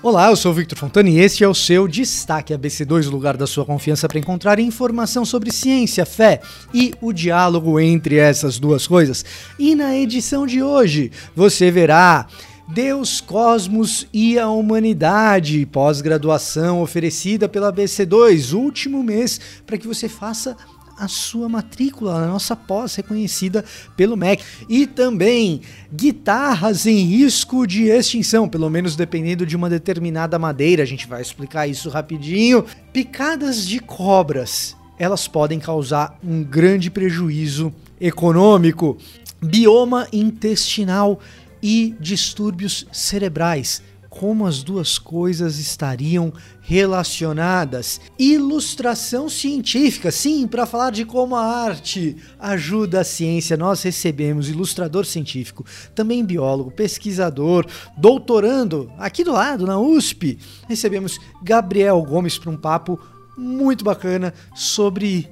Olá, 0.00 0.30
eu 0.30 0.36
sou 0.36 0.54
Victor 0.54 0.78
Fontana 0.78 1.10
e 1.10 1.18
este 1.18 1.42
é 1.42 1.48
o 1.48 1.52
seu 1.52 1.88
Destaque 1.88 2.54
ABC2, 2.54 3.08
o 3.08 3.10
lugar 3.10 3.36
da 3.36 3.48
sua 3.48 3.64
confiança 3.64 4.06
para 4.06 4.20
encontrar 4.20 4.60
informação 4.60 5.24
sobre 5.24 5.50
ciência, 5.50 6.06
fé 6.06 6.40
e 6.72 6.94
o 7.00 7.12
diálogo 7.12 7.80
entre 7.80 8.16
essas 8.16 8.60
duas 8.60 8.86
coisas. 8.86 9.24
E 9.58 9.74
na 9.74 9.96
edição 9.96 10.46
de 10.46 10.62
hoje 10.62 11.10
você 11.34 11.68
verá 11.68 12.28
Deus, 12.68 13.20
Cosmos 13.20 14.06
e 14.12 14.38
a 14.38 14.48
Humanidade, 14.48 15.66
pós-graduação 15.66 16.80
oferecida 16.80 17.48
pela 17.48 17.72
ABC2, 17.72 18.56
último 18.56 19.02
mês 19.02 19.40
para 19.66 19.76
que 19.76 19.88
você 19.88 20.08
faça 20.08 20.56
a 20.98 21.08
sua 21.08 21.48
matrícula 21.48 22.20
na 22.20 22.26
nossa 22.26 22.56
pós 22.56 22.94
reconhecida 22.94 23.64
pelo 23.96 24.16
MEC. 24.16 24.42
E 24.68 24.86
também 24.86 25.60
guitarras 25.92 26.86
em 26.86 27.04
risco 27.04 27.66
de 27.66 27.84
extinção, 27.84 28.48
pelo 28.48 28.68
menos 28.68 28.96
dependendo 28.96 29.46
de 29.46 29.56
uma 29.56 29.70
determinada 29.70 30.38
madeira. 30.38 30.82
A 30.82 30.86
gente 30.86 31.06
vai 31.06 31.22
explicar 31.22 31.66
isso 31.66 31.88
rapidinho. 31.88 32.64
Picadas 32.92 33.66
de 33.66 33.78
cobras. 33.80 34.76
Elas 34.98 35.28
podem 35.28 35.60
causar 35.60 36.18
um 36.24 36.42
grande 36.42 36.90
prejuízo 36.90 37.72
econômico. 38.00 38.98
Bioma 39.40 40.08
intestinal 40.12 41.20
e 41.62 41.94
distúrbios 42.00 42.86
cerebrais 42.92 43.82
como 44.18 44.46
as 44.46 44.62
duas 44.62 44.98
coisas 44.98 45.58
estariam 45.58 46.32
relacionadas. 46.68 47.98
Ilustração 48.18 49.26
científica, 49.26 50.10
sim, 50.10 50.46
para 50.46 50.66
falar 50.66 50.90
de 50.90 51.06
como 51.06 51.34
a 51.34 51.42
arte 51.42 52.14
ajuda 52.38 53.00
a 53.00 53.04
ciência, 53.04 53.56
nós 53.56 53.82
recebemos 53.82 54.50
ilustrador 54.50 55.06
científico, 55.06 55.64
também 55.94 56.22
biólogo, 56.22 56.70
pesquisador, 56.70 57.66
doutorando 57.96 58.92
aqui 58.98 59.24
do 59.24 59.32
lado 59.32 59.66
na 59.66 59.80
USP. 59.80 60.38
Recebemos 60.68 61.18
Gabriel 61.42 62.02
Gomes 62.02 62.36
para 62.38 62.50
um 62.50 62.56
papo 62.56 63.00
muito 63.34 63.82
bacana 63.82 64.34
sobre 64.54 65.26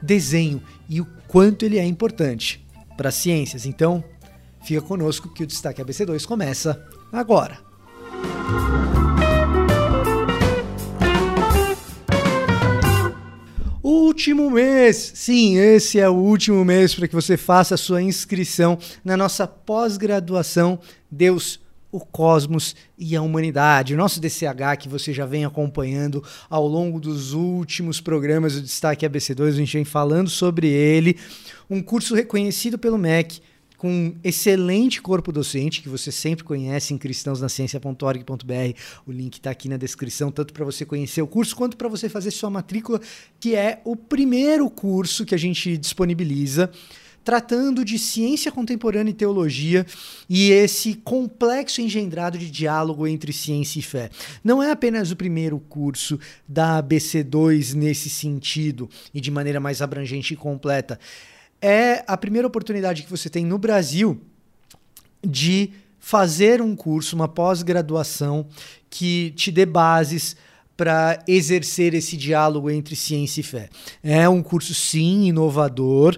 desenho 0.00 0.62
e 0.88 1.00
o 1.00 1.06
quanto 1.26 1.64
ele 1.64 1.78
é 1.78 1.84
importante 1.84 2.64
para 2.96 3.08
as 3.08 3.16
ciências. 3.16 3.66
Então, 3.66 4.04
fica 4.62 4.80
conosco 4.80 5.28
que 5.34 5.42
o 5.42 5.46
Destaque 5.46 5.82
ABC2 5.82 6.24
começa 6.26 6.80
agora. 7.12 7.58
Último 14.26 14.50
mês, 14.50 15.12
sim, 15.14 15.56
esse 15.56 16.00
é 16.00 16.08
o 16.08 16.14
último 16.14 16.64
mês 16.64 16.92
para 16.92 17.06
que 17.06 17.14
você 17.14 17.36
faça 17.36 17.76
a 17.76 17.78
sua 17.78 18.02
inscrição 18.02 18.76
na 19.04 19.16
nossa 19.16 19.46
pós-graduação 19.46 20.80
Deus, 21.08 21.60
o 21.92 22.00
Cosmos 22.00 22.74
e 22.98 23.14
a 23.14 23.22
Humanidade. 23.22 23.94
O 23.94 23.96
nosso 23.96 24.20
DCH 24.20 24.78
que 24.80 24.88
você 24.88 25.12
já 25.12 25.24
vem 25.24 25.44
acompanhando 25.44 26.24
ao 26.50 26.66
longo 26.66 26.98
dos 26.98 27.34
últimos 27.34 28.00
programas 28.00 28.54
do 28.54 28.62
Destaque 28.62 29.06
ABC2, 29.06 29.46
a 29.46 29.52
gente 29.52 29.74
vem 29.74 29.84
falando 29.84 30.28
sobre 30.28 30.66
ele. 30.66 31.16
Um 31.70 31.80
curso 31.80 32.12
reconhecido 32.12 32.76
pelo 32.76 32.98
MEC 32.98 33.40
com 33.76 33.88
um 33.88 34.16
excelente 34.22 35.00
corpo 35.00 35.32
docente 35.32 35.82
que 35.82 35.88
você 35.88 36.10
sempre 36.10 36.44
conhece 36.44 36.94
em 36.94 36.98
cristãosnaciencia.org.br. 36.98 38.78
O 39.06 39.12
link 39.12 39.34
está 39.34 39.50
aqui 39.50 39.68
na 39.68 39.76
descrição, 39.76 40.30
tanto 40.30 40.52
para 40.52 40.64
você 40.64 40.84
conhecer 40.84 41.22
o 41.22 41.26
curso 41.26 41.54
quanto 41.54 41.76
para 41.76 41.88
você 41.88 42.08
fazer 42.08 42.30
sua 42.30 42.50
matrícula, 42.50 43.00
que 43.38 43.54
é 43.54 43.80
o 43.84 43.96
primeiro 43.96 44.68
curso 44.70 45.24
que 45.24 45.34
a 45.34 45.38
gente 45.38 45.76
disponibiliza 45.76 46.70
tratando 47.26 47.84
de 47.84 47.98
ciência 47.98 48.52
contemporânea 48.52 49.10
e 49.10 49.14
teologia 49.14 49.84
e 50.30 50.52
esse 50.52 50.94
complexo 50.94 51.80
engendrado 51.80 52.38
de 52.38 52.48
diálogo 52.48 53.04
entre 53.04 53.32
ciência 53.32 53.80
e 53.80 53.82
fé. 53.82 54.10
Não 54.44 54.62
é 54.62 54.70
apenas 54.70 55.10
o 55.10 55.16
primeiro 55.16 55.58
curso 55.58 56.20
da 56.46 56.80
ABC2 56.80 57.74
nesse 57.74 58.08
sentido 58.08 58.88
e 59.12 59.20
de 59.20 59.32
maneira 59.32 59.58
mais 59.58 59.82
abrangente 59.82 60.34
e 60.34 60.36
completa 60.36 61.00
é 61.66 62.04
a 62.06 62.16
primeira 62.16 62.46
oportunidade 62.46 63.02
que 63.02 63.10
você 63.10 63.28
tem 63.28 63.44
no 63.44 63.58
Brasil 63.58 64.20
de 65.20 65.72
fazer 65.98 66.62
um 66.62 66.76
curso, 66.76 67.16
uma 67.16 67.26
pós-graduação 67.26 68.46
que 68.88 69.32
te 69.32 69.50
dê 69.50 69.66
bases 69.66 70.36
para 70.76 71.18
exercer 71.26 71.92
esse 71.92 72.16
diálogo 72.16 72.70
entre 72.70 72.94
ciência 72.94 73.40
e 73.40 73.42
fé. 73.42 73.68
É 74.00 74.28
um 74.28 74.42
curso, 74.42 74.72
sim, 74.74 75.24
inovador 75.24 76.16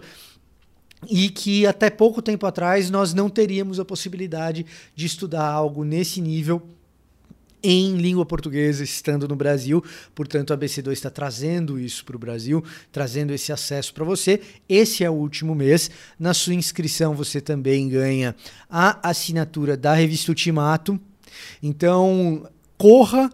e 1.09 1.31
que 1.31 1.67
até 1.67 1.89
pouco 1.89 2.21
tempo 2.21 2.45
atrás 2.45 2.91
nós 2.91 3.15
não 3.15 3.31
teríamos 3.31 3.81
a 3.81 3.85
possibilidade 3.85 4.67
de 4.95 5.07
estudar 5.07 5.47
algo 5.47 5.83
nesse 5.83 6.21
nível 6.21 6.61
em 7.63 7.97
língua 7.97 8.25
portuguesa 8.25 8.85
estando 8.85 9.27
no 9.27 9.37
Brasil. 9.37 9.83
Portanto, 10.15 10.53
a 10.53 10.59
BC2 10.59 10.93
está 10.93 11.11
trazendo 11.11 11.79
isso 11.79 12.05
para 12.05 12.17
o 12.17 12.19
Brasil, 12.19 12.63
trazendo 12.93 13.33
esse 13.33 13.53
acesso 13.53 13.93
para 13.93 14.05
você. 14.05 14.41
Esse 14.69 15.05
é 15.05 15.11
o 15.11 15.15
último 15.15 15.55
mês. 15.55 15.91
Na 16.19 16.35
sua 16.35 16.55
inscrição, 16.55 17.15
você 17.15 17.41
também 17.41 17.89
ganha 17.89 18.35
a 18.69 19.09
assinatura 19.09 19.77
da 19.77 19.95
revista 19.95 20.31
Ultimato. 20.31 20.99
Então, 21.63 22.49
corra. 22.77 23.31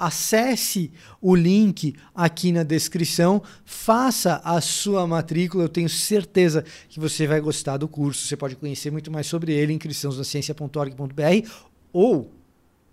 Acesse 0.00 0.92
o 1.20 1.34
link 1.34 1.96
aqui 2.14 2.52
na 2.52 2.62
descrição, 2.62 3.42
faça 3.64 4.40
a 4.44 4.60
sua 4.60 5.04
matrícula. 5.08 5.64
Eu 5.64 5.68
tenho 5.68 5.88
certeza 5.88 6.64
que 6.88 7.00
você 7.00 7.26
vai 7.26 7.40
gostar 7.40 7.78
do 7.78 7.88
curso. 7.88 8.24
Você 8.24 8.36
pode 8.36 8.54
conhecer 8.54 8.92
muito 8.92 9.10
mais 9.10 9.26
sobre 9.26 9.52
ele 9.52 9.72
em 9.72 9.78
cristãosdaciencia.org.br 9.78 11.48
ou 11.92 12.37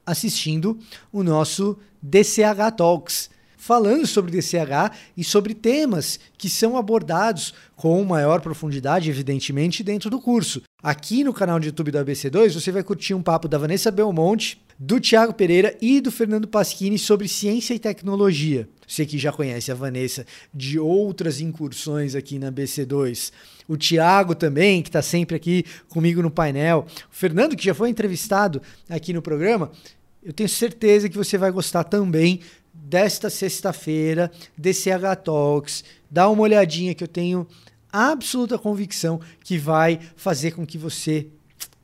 assistindo 0.05 0.77
o 1.11 1.23
nosso 1.23 1.77
DCH 2.01 2.75
Talks, 2.77 3.29
falando 3.57 4.05
sobre 4.05 4.31
DCH 4.31 4.95
e 5.17 5.23
sobre 5.23 5.55
temas 5.55 6.19
que 6.37 6.47
são 6.49 6.77
abordados 6.77 7.53
com 7.75 8.03
maior 8.03 8.39
profundidade, 8.39 9.09
evidentemente, 9.09 9.83
dentro 9.83 10.09
do 10.09 10.21
curso. 10.21 10.61
Aqui 10.83 11.23
no 11.23 11.33
canal 11.33 11.59
de 11.59 11.67
YouTube 11.67 11.91
da 11.91 12.05
ABC2, 12.05 12.53
você 12.53 12.71
vai 12.71 12.83
curtir 12.83 13.15
um 13.15 13.23
papo 13.23 13.47
da 13.47 13.57
Vanessa 13.57 13.89
Belmonte, 13.89 14.61
do 14.77 14.99
Tiago 14.99 15.33
Pereira 15.33 15.75
e 15.81 15.99
do 15.99 16.11
Fernando 16.11 16.47
Pasquini 16.47 16.99
sobre 16.99 17.27
ciência 17.27 17.73
e 17.73 17.79
tecnologia. 17.79 18.69
Você 18.87 19.05
que 19.05 19.17
já 19.17 19.31
conhece 19.31 19.71
a 19.71 19.75
Vanessa 19.75 20.25
de 20.53 20.79
outras 20.79 21.39
incursões 21.39 22.15
aqui 22.15 22.37
na 22.39 22.51
BC2. 22.51 23.31
O 23.67 23.75
Tiago 23.77 24.35
também, 24.35 24.81
que 24.81 24.89
está 24.89 25.01
sempre 25.01 25.35
aqui 25.35 25.65
comigo 25.89 26.21
no 26.21 26.29
painel. 26.29 26.85
O 27.11 27.15
Fernando, 27.15 27.55
que 27.55 27.65
já 27.65 27.73
foi 27.73 27.89
entrevistado 27.89 28.61
aqui 28.89 29.13
no 29.13 29.21
programa. 29.21 29.71
Eu 30.23 30.33
tenho 30.33 30.49
certeza 30.49 31.09
que 31.09 31.17
você 31.17 31.37
vai 31.37 31.51
gostar 31.51 31.83
também 31.83 32.41
desta 32.73 33.29
sexta-feira, 33.29 34.31
DCH 34.57 35.15
Talks. 35.23 35.83
Dá 36.09 36.29
uma 36.29 36.43
olhadinha 36.43 36.93
que 36.93 37.03
eu 37.03 37.07
tenho 37.07 37.47
absoluta 37.91 38.57
convicção 38.57 39.21
que 39.43 39.57
vai 39.57 39.99
fazer 40.15 40.51
com 40.51 40.65
que 40.65 40.77
você 40.77 41.27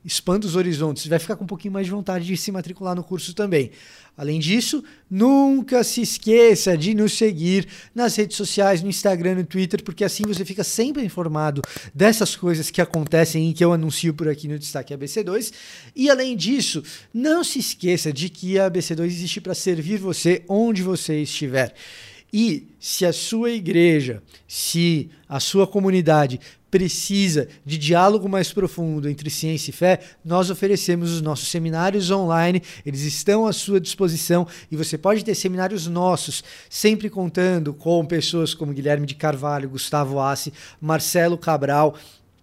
expanda 0.04 0.46
os 0.46 0.56
horizontes, 0.56 1.06
vai 1.06 1.18
ficar 1.18 1.36
com 1.36 1.44
um 1.44 1.46
pouquinho 1.46 1.72
mais 1.72 1.86
de 1.86 1.92
vontade 1.92 2.24
de 2.24 2.36
se 2.36 2.50
matricular 2.50 2.94
no 2.94 3.04
curso 3.04 3.34
também. 3.34 3.70
Além 4.16 4.38
disso, 4.38 4.84
nunca 5.10 5.82
se 5.82 6.02
esqueça 6.02 6.76
de 6.76 6.92
nos 6.92 7.14
seguir 7.14 7.66
nas 7.94 8.14
redes 8.16 8.36
sociais, 8.36 8.82
no 8.82 8.88
Instagram, 8.90 9.36
no 9.36 9.44
Twitter, 9.44 9.82
porque 9.82 10.04
assim 10.04 10.22
você 10.24 10.44
fica 10.44 10.62
sempre 10.62 11.02
informado 11.02 11.62
dessas 11.94 12.36
coisas 12.36 12.70
que 12.70 12.80
acontecem 12.80 13.48
e 13.48 13.54
que 13.54 13.64
eu 13.64 13.72
anuncio 13.72 14.12
por 14.12 14.28
aqui 14.28 14.46
no 14.48 14.58
Destaque 14.58 14.94
ABC2. 14.94 15.52
E 15.96 16.10
além 16.10 16.36
disso, 16.36 16.82
não 17.12 17.42
se 17.42 17.58
esqueça 17.58 18.12
de 18.12 18.28
que 18.28 18.58
a 18.58 18.70
ABC2 18.70 19.06
existe 19.06 19.40
para 19.40 19.54
servir 19.54 19.98
você 19.98 20.44
onde 20.46 20.82
você 20.82 21.22
estiver. 21.22 21.74
E 22.32 22.68
se 22.80 23.04
a 23.04 23.12
sua 23.12 23.50
igreja, 23.50 24.22
se 24.48 25.10
a 25.28 25.38
sua 25.38 25.66
comunidade 25.66 26.40
precisa 26.72 27.46
de 27.66 27.76
diálogo 27.76 28.26
mais 28.26 28.50
profundo 28.50 29.06
entre 29.06 29.28
ciência 29.28 29.70
e 29.70 29.74
fé, 29.74 30.00
nós 30.24 30.48
oferecemos 30.48 31.12
os 31.12 31.20
nossos 31.20 31.48
seminários 31.48 32.10
online, 32.10 32.62
eles 32.86 33.02
estão 33.02 33.46
à 33.46 33.52
sua 33.52 33.78
disposição 33.78 34.46
e 34.70 34.76
você 34.76 34.96
pode 34.96 35.22
ter 35.22 35.34
seminários 35.34 35.86
nossos, 35.86 36.42
sempre 36.70 37.10
contando 37.10 37.74
com 37.74 38.06
pessoas 38.06 38.54
como 38.54 38.72
Guilherme 38.72 39.06
de 39.06 39.14
Carvalho, 39.14 39.68
Gustavo 39.68 40.18
Assi, 40.18 40.50
Marcelo 40.80 41.36
Cabral, 41.36 41.94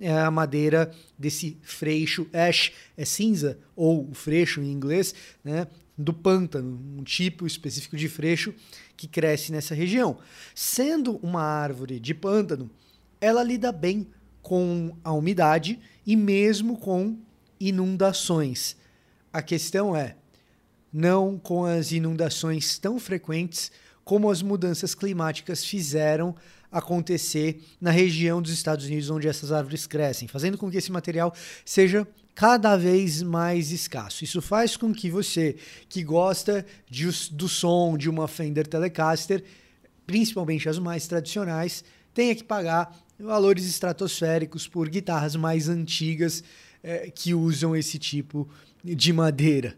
É 0.00 0.12
a 0.12 0.30
madeira 0.30 0.90
desse 1.18 1.58
freixo. 1.62 2.26
Ash 2.32 2.72
é 2.96 3.04
cinza, 3.04 3.58
ou 3.76 4.08
freixo 4.14 4.62
em 4.62 4.72
inglês, 4.72 5.14
né? 5.44 5.66
do 5.98 6.14
pântano, 6.14 6.80
um 6.96 7.02
tipo 7.02 7.44
específico 7.44 7.96
de 7.96 8.08
freixo 8.08 8.54
que 8.96 9.08
cresce 9.08 9.50
nessa 9.50 9.74
região. 9.74 10.18
Sendo 10.54 11.16
uma 11.16 11.42
árvore 11.42 11.98
de 11.98 12.14
pântano, 12.14 12.70
ela 13.20 13.42
lida 13.42 13.72
bem 13.72 14.06
com 14.48 14.96
a 15.04 15.12
umidade 15.12 15.78
e 16.06 16.16
mesmo 16.16 16.78
com 16.78 17.18
inundações. 17.60 18.78
A 19.30 19.42
questão 19.42 19.94
é, 19.94 20.16
não 20.90 21.38
com 21.38 21.66
as 21.66 21.92
inundações 21.92 22.78
tão 22.78 22.98
frequentes 22.98 23.70
como 24.02 24.30
as 24.30 24.40
mudanças 24.40 24.94
climáticas 24.94 25.62
fizeram 25.62 26.34
acontecer 26.72 27.62
na 27.78 27.90
região 27.90 28.40
dos 28.40 28.50
Estados 28.50 28.86
Unidos 28.86 29.10
onde 29.10 29.28
essas 29.28 29.52
árvores 29.52 29.86
crescem, 29.86 30.26
fazendo 30.26 30.56
com 30.56 30.70
que 30.70 30.78
esse 30.78 30.90
material 30.90 31.30
seja 31.62 32.08
cada 32.34 32.74
vez 32.74 33.20
mais 33.20 33.70
escasso. 33.70 34.24
Isso 34.24 34.40
faz 34.40 34.78
com 34.78 34.94
que 34.94 35.10
você, 35.10 35.56
que 35.90 36.02
gosta 36.02 36.64
de, 36.88 37.06
do 37.32 37.50
som 37.50 37.98
de 37.98 38.08
uma 38.08 38.26
Fender 38.26 38.66
Telecaster, 38.66 39.44
principalmente 40.06 40.70
as 40.70 40.78
mais 40.78 41.06
tradicionais, 41.06 41.84
tenha 42.14 42.34
que 42.34 42.44
pagar 42.44 42.96
valores 43.24 43.66
estratosféricos 43.66 44.68
por 44.68 44.88
guitarras 44.88 45.34
mais 45.34 45.68
antigas 45.68 46.44
eh, 46.82 47.10
que 47.14 47.34
usam 47.34 47.74
esse 47.74 47.98
tipo 47.98 48.48
de 48.84 49.12
madeira. 49.12 49.76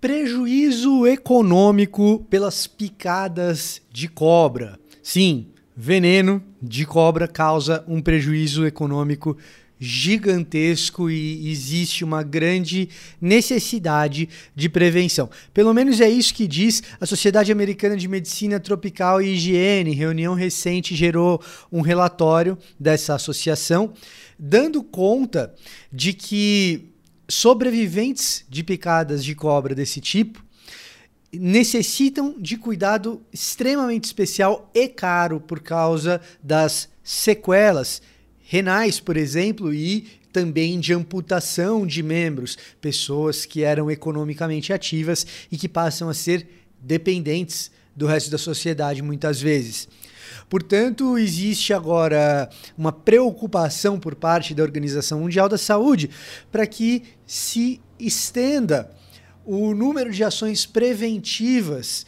Prejuízo 0.00 1.06
econômico 1.06 2.24
pelas 2.30 2.66
picadas 2.66 3.82
de 3.92 4.08
cobra. 4.08 4.78
Sim, 5.02 5.48
veneno 5.76 6.42
de 6.62 6.86
cobra 6.86 7.26
causa 7.26 7.84
um 7.88 8.00
prejuízo 8.00 8.66
econômico 8.66 9.36
gigantesco 9.80 11.08
e 11.10 11.50
existe 11.50 12.04
uma 12.04 12.22
grande 12.22 12.90
necessidade 13.18 14.28
de 14.54 14.68
prevenção. 14.68 15.30
Pelo 15.54 15.72
menos 15.72 16.00
é 16.02 16.08
isso 16.08 16.34
que 16.34 16.46
diz 16.46 16.82
a 17.00 17.06
Sociedade 17.06 17.50
Americana 17.50 17.96
de 17.96 18.06
Medicina 18.06 18.60
Tropical 18.60 19.22
e 19.22 19.32
Higiene. 19.32 19.94
Reunião 19.94 20.34
recente 20.34 20.94
gerou 20.94 21.42
um 21.72 21.80
relatório 21.80 22.58
dessa 22.78 23.14
associação 23.14 23.94
dando 24.38 24.82
conta 24.82 25.54
de 25.90 26.12
que 26.12 26.92
sobreviventes 27.28 28.44
de 28.48 28.62
picadas 28.62 29.24
de 29.24 29.34
cobra 29.34 29.74
desse 29.74 30.00
tipo 30.00 30.44
necessitam 31.32 32.34
de 32.38 32.56
cuidado 32.56 33.22
extremamente 33.32 34.04
especial 34.04 34.68
e 34.74 34.88
caro 34.88 35.40
por 35.40 35.60
causa 35.60 36.20
das 36.42 36.88
sequelas 37.04 38.02
renais, 38.50 38.98
por 38.98 39.16
exemplo, 39.16 39.72
e 39.72 40.08
também 40.32 40.80
de 40.80 40.92
amputação 40.92 41.86
de 41.86 42.02
membros, 42.02 42.58
pessoas 42.80 43.46
que 43.46 43.62
eram 43.62 43.88
economicamente 43.88 44.72
ativas 44.72 45.24
e 45.52 45.56
que 45.56 45.68
passam 45.68 46.08
a 46.08 46.14
ser 46.14 46.48
dependentes 46.80 47.70
do 47.94 48.08
resto 48.08 48.28
da 48.28 48.38
sociedade 48.38 49.02
muitas 49.02 49.40
vezes. 49.40 49.86
Portanto, 50.48 51.16
existe 51.16 51.72
agora 51.72 52.50
uma 52.76 52.90
preocupação 52.90 54.00
por 54.00 54.16
parte 54.16 54.52
da 54.52 54.64
Organização 54.64 55.20
Mundial 55.20 55.48
da 55.48 55.56
Saúde 55.56 56.10
para 56.50 56.66
que 56.66 57.04
se 57.24 57.80
estenda 58.00 58.90
o 59.44 59.72
número 59.76 60.10
de 60.10 60.24
ações 60.24 60.66
preventivas 60.66 62.04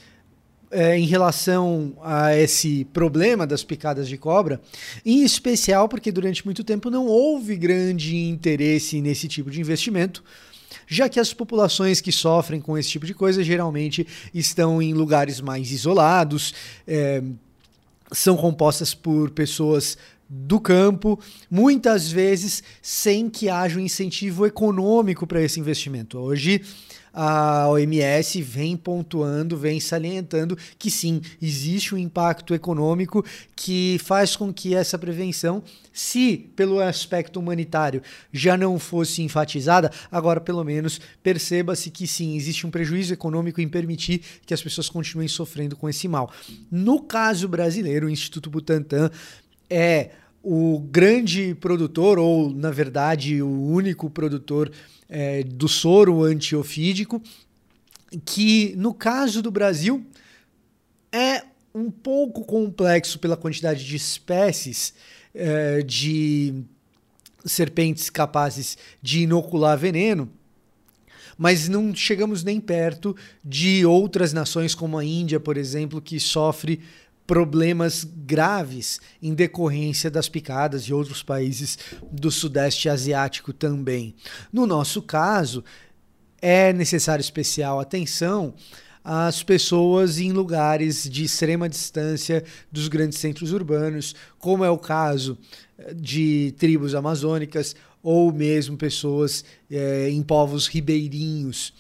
é, 0.72 0.98
em 0.98 1.06
relação 1.06 1.92
a 2.02 2.36
esse 2.36 2.84
problema 2.86 3.46
das 3.46 3.62
picadas 3.62 4.08
de 4.08 4.16
cobra, 4.16 4.60
em 5.04 5.22
especial 5.22 5.88
porque 5.88 6.10
durante 6.10 6.44
muito 6.44 6.64
tempo 6.64 6.90
não 6.90 7.06
houve 7.06 7.54
grande 7.56 8.16
interesse 8.16 9.00
nesse 9.00 9.28
tipo 9.28 9.50
de 9.50 9.60
investimento 9.60 10.24
já 10.86 11.08
que 11.08 11.20
as 11.20 11.32
populações 11.32 12.00
que 12.00 12.12
sofrem 12.12 12.60
com 12.60 12.76
esse 12.76 12.90
tipo 12.90 13.06
de 13.06 13.14
coisa 13.14 13.42
geralmente 13.42 14.06
estão 14.34 14.82
em 14.82 14.92
lugares 14.92 15.40
mais 15.40 15.70
isolados, 15.70 16.54
é, 16.86 17.22
são 18.12 18.36
compostas 18.36 18.94
por 18.94 19.30
pessoas 19.30 19.96
do 20.28 20.58
campo, 20.58 21.20
muitas 21.50 22.10
vezes 22.10 22.62
sem 22.80 23.28
que 23.28 23.48
haja 23.48 23.78
um 23.78 23.82
incentivo 23.82 24.46
econômico 24.46 25.26
para 25.26 25.42
esse 25.42 25.60
investimento. 25.60 26.18
Hoje, 26.18 26.62
a 27.12 27.68
OMS 27.68 28.40
vem 28.40 28.76
pontuando, 28.76 29.56
vem 29.56 29.78
salientando 29.78 30.56
que 30.78 30.90
sim, 30.90 31.20
existe 31.40 31.94
um 31.94 31.98
impacto 31.98 32.54
econômico 32.54 33.24
que 33.54 34.00
faz 34.02 34.34
com 34.34 34.52
que 34.52 34.74
essa 34.74 34.98
prevenção, 34.98 35.62
se 35.92 36.50
pelo 36.56 36.80
aspecto 36.80 37.38
humanitário 37.38 38.02
já 38.32 38.56
não 38.56 38.78
fosse 38.78 39.22
enfatizada, 39.22 39.90
agora 40.10 40.40
pelo 40.40 40.64
menos 40.64 41.00
perceba-se 41.22 41.90
que 41.90 42.06
sim, 42.06 42.36
existe 42.36 42.66
um 42.66 42.70
prejuízo 42.70 43.12
econômico 43.12 43.60
em 43.60 43.68
permitir 43.68 44.22
que 44.46 44.54
as 44.54 44.62
pessoas 44.62 44.88
continuem 44.88 45.28
sofrendo 45.28 45.76
com 45.76 45.88
esse 45.88 46.08
mal. 46.08 46.32
No 46.70 47.02
caso 47.02 47.46
brasileiro, 47.46 48.06
o 48.06 48.10
Instituto 48.10 48.48
Butantan 48.48 49.10
é 49.68 50.10
o 50.42 50.80
grande 50.80 51.54
produtor, 51.54 52.18
ou 52.18 52.50
na 52.50 52.70
verdade 52.70 53.40
o 53.40 53.48
único 53.48 54.10
produtor 54.10 54.72
é, 55.14 55.42
do 55.42 55.68
soro 55.68 56.24
antiofídico, 56.24 57.22
que 58.24 58.74
no 58.78 58.94
caso 58.94 59.42
do 59.42 59.50
Brasil 59.50 60.06
é 61.12 61.42
um 61.74 61.90
pouco 61.90 62.46
complexo 62.46 63.18
pela 63.18 63.36
quantidade 63.36 63.84
de 63.84 63.94
espécies 63.94 64.94
é, 65.34 65.82
de 65.82 66.64
serpentes 67.44 68.08
capazes 68.08 68.78
de 69.02 69.20
inocular 69.24 69.76
veneno, 69.76 70.32
mas 71.36 71.68
não 71.68 71.94
chegamos 71.94 72.42
nem 72.42 72.58
perto 72.58 73.14
de 73.44 73.84
outras 73.84 74.32
nações 74.32 74.74
como 74.74 74.96
a 74.96 75.04
Índia, 75.04 75.38
por 75.38 75.58
exemplo, 75.58 76.00
que 76.00 76.18
sofre 76.18 76.80
problemas 77.26 78.04
graves 78.04 79.00
em 79.22 79.34
decorrência 79.34 80.10
das 80.10 80.28
picadas 80.28 80.84
de 80.84 80.92
outros 80.92 81.22
países 81.22 81.78
do 82.10 82.30
Sudeste 82.30 82.88
Asiático 82.88 83.52
também. 83.52 84.14
No 84.52 84.66
nosso 84.66 85.00
caso, 85.02 85.64
é 86.40 86.72
necessário 86.72 87.22
especial 87.22 87.78
atenção 87.78 88.54
às 89.04 89.42
pessoas 89.42 90.18
em 90.18 90.32
lugares 90.32 91.08
de 91.08 91.24
extrema 91.24 91.68
distância 91.68 92.44
dos 92.70 92.88
grandes 92.88 93.18
centros 93.18 93.52
urbanos, 93.52 94.14
como 94.38 94.64
é 94.64 94.70
o 94.70 94.78
caso 94.78 95.38
eh, 95.78 95.94
de 95.94 96.54
tribos 96.58 96.94
amazônicas 96.94 97.74
ou 98.02 98.32
mesmo 98.32 98.76
pessoas 98.76 99.44
é, 99.70 100.10
em 100.10 100.22
povos 100.22 100.66
ribeirinhos 100.66 101.72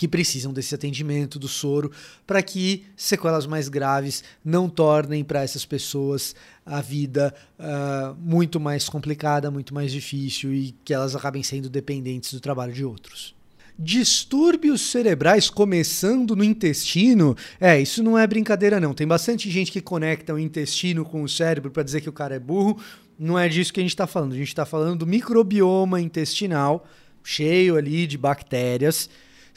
que 0.00 0.08
precisam 0.08 0.50
desse 0.50 0.74
atendimento 0.74 1.38
do 1.38 1.46
soro 1.46 1.92
para 2.26 2.42
que 2.42 2.86
sequelas 2.96 3.44
mais 3.44 3.68
graves 3.68 4.24
não 4.42 4.66
tornem 4.66 5.22
para 5.22 5.42
essas 5.42 5.66
pessoas 5.66 6.34
a 6.64 6.80
vida 6.80 7.34
uh, 7.58 8.16
muito 8.18 8.58
mais 8.58 8.88
complicada, 8.88 9.50
muito 9.50 9.74
mais 9.74 9.92
difícil 9.92 10.54
e 10.54 10.74
que 10.86 10.94
elas 10.94 11.14
acabem 11.14 11.42
sendo 11.42 11.68
dependentes 11.68 12.32
do 12.32 12.40
trabalho 12.40 12.72
de 12.72 12.82
outros. 12.82 13.34
Distúrbios 13.78 14.80
cerebrais 14.80 15.50
começando 15.50 16.34
no 16.34 16.44
intestino. 16.44 17.36
É, 17.60 17.78
isso 17.78 18.02
não 18.02 18.16
é 18.16 18.26
brincadeira, 18.26 18.80
não. 18.80 18.94
Tem 18.94 19.06
bastante 19.06 19.50
gente 19.50 19.70
que 19.70 19.82
conecta 19.82 20.32
o 20.32 20.38
intestino 20.38 21.04
com 21.04 21.22
o 21.22 21.28
cérebro 21.28 21.70
para 21.70 21.82
dizer 21.82 22.00
que 22.00 22.08
o 22.08 22.12
cara 22.12 22.34
é 22.34 22.38
burro. 22.38 22.80
Não 23.18 23.38
é 23.38 23.50
disso 23.50 23.70
que 23.70 23.80
a 23.80 23.82
gente 23.82 23.92
está 23.92 24.06
falando. 24.06 24.32
A 24.32 24.36
gente 24.36 24.48
está 24.48 24.64
falando 24.64 25.00
do 25.00 25.06
microbioma 25.06 26.00
intestinal, 26.00 26.86
cheio 27.22 27.76
ali 27.76 28.06
de 28.06 28.16
bactérias 28.16 29.10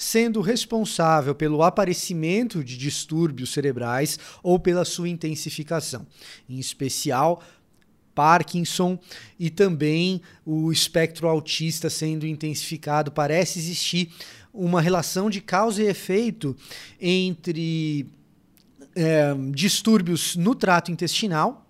sendo 0.04 0.42
responsável 0.42 1.34
pelo 1.34 1.64
aparecimento 1.64 2.64
de 2.64 2.78
distúrbios 2.78 3.52
cerebrais 3.54 4.20
ou 4.44 4.60
pela 4.60 4.86
sua 4.86 5.10
intensificação. 5.10 6.06
Em 6.48 6.60
especial, 6.60 7.42
Parkinson 8.14 9.00
e 9.40 9.50
também 9.50 10.22
o 10.46 10.72
espectro 10.72 11.28
autista 11.28 11.90
sendo 11.90 12.28
intensificado. 12.28 13.12
Parece 13.12 13.60
existir 13.60 14.12
uma 14.54 14.82
relação 14.82 15.30
de 15.30 15.42
causa 15.42 15.82
e 15.82 15.88
efeito 15.88 16.56
entre 17.02 18.06
é, 18.96 19.34
distúrbios 19.52 20.36
no 20.36 20.54
trato 20.54 20.92
intestinal 20.92 21.63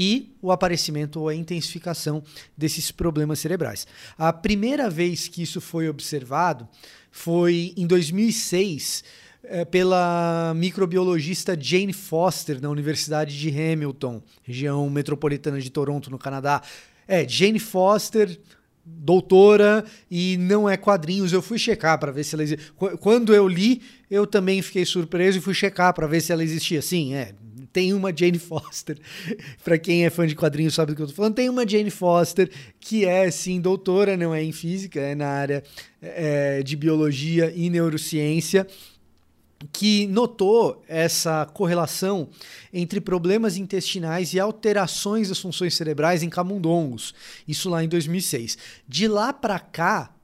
e 0.00 0.32
o 0.40 0.52
aparecimento 0.52 1.18
ou 1.18 1.28
a 1.28 1.34
intensificação 1.34 2.22
desses 2.56 2.92
problemas 2.92 3.40
cerebrais. 3.40 3.84
A 4.16 4.32
primeira 4.32 4.88
vez 4.88 5.26
que 5.26 5.42
isso 5.42 5.60
foi 5.60 5.88
observado 5.88 6.68
foi 7.10 7.74
em 7.76 7.84
2006 7.84 9.02
é, 9.42 9.64
pela 9.64 10.54
microbiologista 10.54 11.58
Jane 11.60 11.92
Foster 11.92 12.60
na 12.62 12.70
Universidade 12.70 13.36
de 13.36 13.48
Hamilton, 13.48 14.22
região 14.44 14.88
metropolitana 14.88 15.60
de 15.60 15.68
Toronto, 15.68 16.12
no 16.12 16.18
Canadá. 16.18 16.62
É, 17.08 17.26
Jane 17.26 17.58
Foster, 17.58 18.38
doutora 18.84 19.84
e 20.08 20.36
não 20.36 20.68
é 20.68 20.76
quadrinhos. 20.76 21.32
Eu 21.32 21.42
fui 21.42 21.58
checar 21.58 21.98
para 21.98 22.12
ver 22.12 22.22
se 22.22 22.36
ela 22.36 22.44
existia. 22.44 22.72
Quando 23.00 23.34
eu 23.34 23.48
li, 23.48 23.82
eu 24.08 24.28
também 24.28 24.62
fiquei 24.62 24.84
surpreso 24.84 25.38
e 25.38 25.40
fui 25.40 25.54
checar 25.54 25.92
para 25.92 26.06
ver 26.06 26.20
se 26.20 26.30
ela 26.30 26.44
existia. 26.44 26.80
Sim, 26.80 27.14
é. 27.14 27.34
Tem 27.72 27.92
uma 27.92 28.16
Jane 28.16 28.38
Foster. 28.38 28.98
para 29.64 29.78
quem 29.78 30.04
é 30.04 30.10
fã 30.10 30.26
de 30.26 30.34
quadrinhos 30.34 30.74
sabe 30.74 30.92
do 30.92 30.96
que 30.96 31.02
eu 31.02 31.06
tô 31.06 31.12
falando. 31.12 31.34
Tem 31.34 31.48
uma 31.48 31.68
Jane 31.68 31.90
Foster 31.90 32.50
que 32.80 33.04
é 33.04 33.30
sim 33.30 33.60
doutora, 33.60 34.16
não 34.16 34.34
é 34.34 34.42
em 34.42 34.52
física, 34.52 35.00
é 35.00 35.14
na 35.14 35.28
área 35.28 35.62
é, 36.00 36.62
de 36.62 36.76
biologia 36.76 37.52
e 37.54 37.68
neurociência 37.70 38.66
que 39.72 40.06
notou 40.06 40.82
essa 40.86 41.44
correlação 41.46 42.28
entre 42.72 43.00
problemas 43.00 43.56
intestinais 43.56 44.32
e 44.32 44.40
alterações 44.40 45.28
das 45.28 45.40
funções 45.40 45.74
cerebrais 45.74 46.22
em 46.22 46.30
camundongos. 46.30 47.14
Isso 47.46 47.68
lá 47.68 47.82
em 47.82 47.88
2006. 47.88 48.56
De 48.86 49.08
lá 49.08 49.32
para 49.32 49.58
cá, 49.58 50.14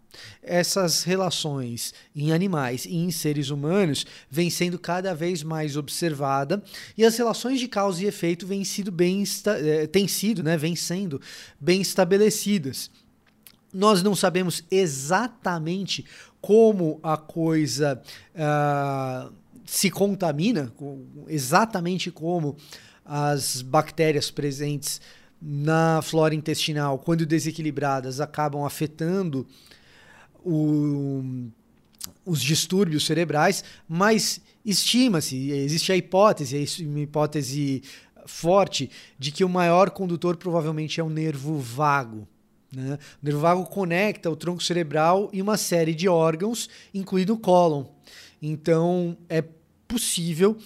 essas 0.42 1.02
relações 1.02 1.92
em 2.14 2.32
animais 2.32 2.84
e 2.84 2.96
em 2.96 3.10
seres 3.10 3.50
humanos 3.50 4.06
vêm 4.30 4.50
sendo 4.50 4.78
cada 4.78 5.14
vez 5.14 5.42
mais 5.42 5.76
observada 5.76 6.62
e 6.96 7.04
as 7.04 7.16
relações 7.16 7.60
de 7.60 7.68
causa 7.68 8.02
e 8.02 8.06
efeito 8.06 8.46
vêm 8.46 8.64
sido 8.64 8.90
bem 8.90 9.24
eh, 9.46 9.86
têm 9.86 10.08
sido, 10.08 10.42
né, 10.42 10.56
vêm 10.56 10.76
sendo 10.76 11.20
bem 11.60 11.80
estabelecidas. 11.80 12.90
Nós 13.72 14.02
não 14.02 14.14
sabemos 14.14 14.62
exatamente 14.70 16.04
como 16.40 17.00
a 17.02 17.16
coisa 17.16 18.00
uh, 18.34 19.32
se 19.64 19.90
contamina, 19.90 20.72
exatamente 21.26 22.10
como 22.10 22.56
as 23.04 23.62
bactérias 23.62 24.30
presentes 24.30 25.00
na 25.40 26.00
flora 26.02 26.34
intestinal, 26.34 26.98
quando 26.98 27.26
desequilibradas, 27.26 28.20
acabam 28.20 28.64
afetando 28.64 29.46
o, 30.44 31.48
os 32.24 32.40
distúrbios 32.40 33.06
cerebrais, 33.06 33.64
mas 33.88 34.40
estima-se, 34.64 35.50
existe 35.50 35.92
a 35.92 35.96
hipótese, 35.96 36.84
uma 36.84 37.00
hipótese 37.00 37.82
forte, 38.26 38.90
de 39.18 39.30
que 39.30 39.44
o 39.44 39.48
maior 39.48 39.90
condutor 39.90 40.36
provavelmente 40.36 41.00
é 41.00 41.04
o 41.04 41.10
nervo 41.10 41.58
vago. 41.58 42.26
Né? 42.72 42.98
O 43.22 43.24
nervo 43.24 43.40
vago 43.40 43.66
conecta 43.66 44.30
o 44.30 44.36
tronco 44.36 44.62
cerebral 44.62 45.28
e 45.32 45.42
uma 45.42 45.56
série 45.56 45.94
de 45.94 46.08
órgãos, 46.08 46.68
incluindo 46.92 47.34
o 47.34 47.38
cólon. 47.38 47.84
Então, 48.40 49.16
é 49.28 49.42
possível 49.86 50.56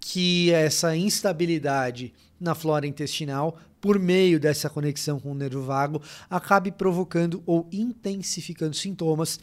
que 0.00 0.50
essa 0.50 0.96
instabilidade 0.96 2.12
na 2.38 2.54
flora 2.54 2.86
intestinal, 2.86 3.58
por 3.84 3.98
meio 3.98 4.40
dessa 4.40 4.70
conexão 4.70 5.20
com 5.20 5.32
o 5.32 5.34
nervo 5.34 5.60
vago, 5.60 6.00
acabe 6.30 6.72
provocando 6.72 7.42
ou 7.44 7.68
intensificando 7.70 8.74
sintomas 8.74 9.38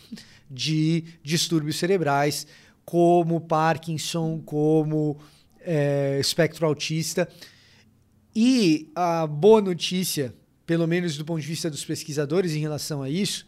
de 0.49 1.03
distúrbios 1.21 1.77
cerebrais, 1.77 2.47
como 2.83 3.39
Parkinson, 3.39 4.41
como 4.43 5.19
é, 5.59 6.17
espectro 6.19 6.65
autista. 6.65 7.29
E 8.35 8.89
a 8.95 9.27
boa 9.27 9.61
notícia 9.61 10.33
pelo 10.65 10.87
menos 10.87 11.15
do 11.17 11.23
ponto 11.23 11.39
de 11.39 11.47
vista 11.47 11.69
dos 11.69 11.85
pesquisadores 11.85 12.53
em 12.53 12.59
relação 12.59 13.03
a 13.03 13.09
isso, 13.11 13.45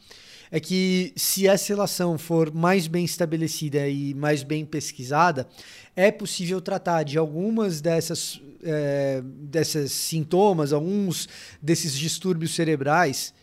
é 0.56 0.60
que 0.60 1.12
se 1.16 1.48
essa 1.48 1.70
relação 1.70 2.16
for 2.16 2.54
mais 2.54 2.86
bem 2.86 3.04
estabelecida 3.04 3.88
e 3.88 4.14
mais 4.14 4.44
bem 4.44 4.64
pesquisada, 4.64 5.50
é 5.96 6.12
possível 6.12 6.62
tratar 6.62 7.02
de 7.02 7.18
algumas 7.18 7.82
dessas, 7.82 8.40
é, 8.62 9.24
dessas 9.26 9.92
sintomas, 9.92 10.72
alguns 10.72 11.28
desses 11.60 11.98
distúrbios 11.98 12.54
cerebrais, 12.54 13.34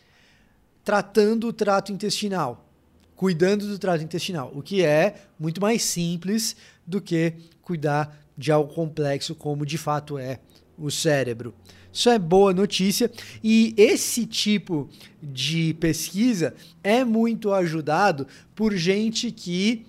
tratando 0.85 1.49
o 1.49 1.53
trato 1.53 1.91
intestinal, 1.91 2.65
cuidando 3.13 3.67
do 3.67 3.77
trato 3.77 4.01
intestinal, 4.01 4.49
o 4.55 4.61
que 4.61 4.81
é 4.81 5.15
muito 5.37 5.59
mais 5.59 5.83
simples 5.83 6.55
do 6.87 7.01
que 7.01 7.33
cuidar 7.61 8.25
de 8.37 8.53
algo 8.53 8.73
complexo 8.73 9.35
como 9.35 9.65
de 9.65 9.77
fato 9.77 10.17
é 10.17 10.39
o 10.77 10.89
cérebro. 10.89 11.53
Isso 11.93 12.09
é 12.09 12.17
boa 12.17 12.53
notícia. 12.53 13.11
E 13.43 13.73
esse 13.77 14.25
tipo 14.25 14.89
de 15.21 15.73
pesquisa 15.75 16.55
é 16.83 17.03
muito 17.03 17.53
ajudado 17.53 18.27
por 18.55 18.75
gente 18.75 19.31
que 19.31 19.85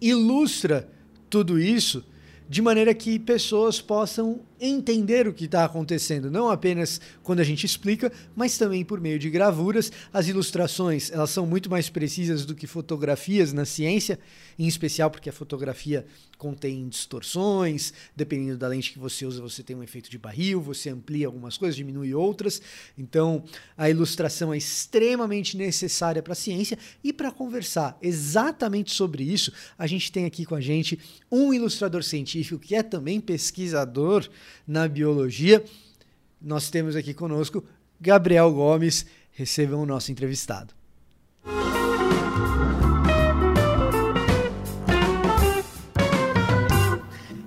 ilustra 0.00 0.88
tudo 1.30 1.60
isso 1.60 2.04
de 2.48 2.60
maneira 2.60 2.92
que 2.92 3.18
pessoas 3.18 3.80
possam 3.80 4.40
entender 4.62 5.26
o 5.26 5.34
que 5.34 5.46
está 5.46 5.64
acontecendo, 5.64 6.30
não 6.30 6.48
apenas 6.48 7.00
quando 7.22 7.40
a 7.40 7.44
gente 7.44 7.66
explica, 7.66 8.12
mas 8.36 8.56
também 8.56 8.84
por 8.84 9.00
meio 9.00 9.18
de 9.18 9.28
gravuras. 9.28 9.90
As 10.12 10.28
ilustrações 10.28 11.10
elas 11.10 11.30
são 11.30 11.44
muito 11.44 11.68
mais 11.68 11.90
precisas 11.90 12.46
do 12.46 12.54
que 12.54 12.68
fotografias 12.68 13.52
na 13.52 13.64
ciência, 13.64 14.20
em 14.56 14.68
especial 14.68 15.10
porque 15.10 15.28
a 15.28 15.32
fotografia 15.32 16.06
contém 16.38 16.88
distorções, 16.88 17.92
dependendo 18.16 18.58
da 18.58 18.68
lente 18.68 18.92
que 18.92 18.98
você 18.98 19.24
usa, 19.24 19.40
você 19.40 19.62
tem 19.62 19.76
um 19.76 19.82
efeito 19.82 20.10
de 20.10 20.18
barril, 20.18 20.60
você 20.60 20.90
amplia 20.90 21.26
algumas 21.26 21.56
coisas, 21.56 21.76
diminui 21.76 22.14
outras. 22.14 22.60
Então, 22.98 23.44
a 23.76 23.88
ilustração 23.88 24.52
é 24.52 24.58
extremamente 24.58 25.56
necessária 25.56 26.22
para 26.22 26.32
a 26.32 26.36
ciência 26.36 26.78
e 27.02 27.12
para 27.12 27.30
conversar 27.30 27.96
exatamente 28.02 28.92
sobre 28.92 29.22
isso, 29.22 29.52
a 29.78 29.86
gente 29.86 30.10
tem 30.10 30.24
aqui 30.24 30.44
com 30.44 30.54
a 30.54 30.60
gente 30.60 30.98
um 31.30 31.54
ilustrador 31.54 32.02
científico 32.02 32.58
que 32.58 32.74
é 32.74 32.82
também 32.82 33.20
pesquisador 33.20 34.28
na 34.66 34.88
biologia. 34.88 35.64
Nós 36.40 36.70
temos 36.70 36.96
aqui 36.96 37.14
conosco 37.14 37.64
Gabriel 38.00 38.52
Gomes. 38.52 39.06
Recebam 39.32 39.80
o 39.80 39.86
nosso 39.86 40.10
entrevistado. 40.10 40.74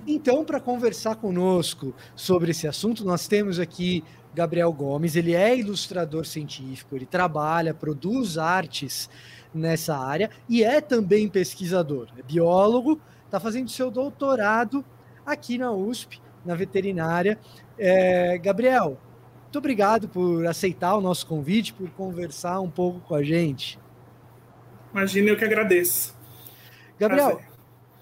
Então, 0.06 0.44
para 0.44 0.58
conversar 0.58 1.16
conosco 1.16 1.94
sobre 2.16 2.50
esse 2.50 2.66
assunto, 2.66 3.04
nós 3.04 3.28
temos 3.28 3.60
aqui 3.60 4.02
Gabriel 4.34 4.72
Gomes. 4.72 5.14
Ele 5.14 5.34
é 5.34 5.56
ilustrador 5.56 6.26
científico, 6.26 6.96
ele 6.96 7.06
trabalha, 7.06 7.72
produz 7.72 8.36
artes 8.36 9.08
nessa 9.54 9.96
área 9.96 10.30
e 10.48 10.64
é 10.64 10.80
também 10.80 11.28
pesquisador. 11.28 12.08
É 12.18 12.22
biólogo, 12.22 13.00
está 13.24 13.38
fazendo 13.38 13.70
seu 13.70 13.90
doutorado 13.90 14.84
aqui 15.24 15.58
na 15.58 15.70
USP 15.70 16.20
na 16.46 16.54
veterinária. 16.54 17.38
É, 17.78 18.38
Gabriel, 18.38 18.98
muito 19.42 19.58
obrigado 19.58 20.08
por 20.08 20.46
aceitar 20.46 20.96
o 20.96 21.00
nosso 21.00 21.26
convite, 21.26 21.72
por 21.72 21.90
conversar 21.90 22.60
um 22.60 22.70
pouco 22.70 23.00
com 23.00 23.14
a 23.14 23.22
gente. 23.22 23.78
Imagina, 24.92 25.30
eu 25.30 25.36
que 25.36 25.44
agradeço. 25.44 26.16
Gabriel, 26.98 27.40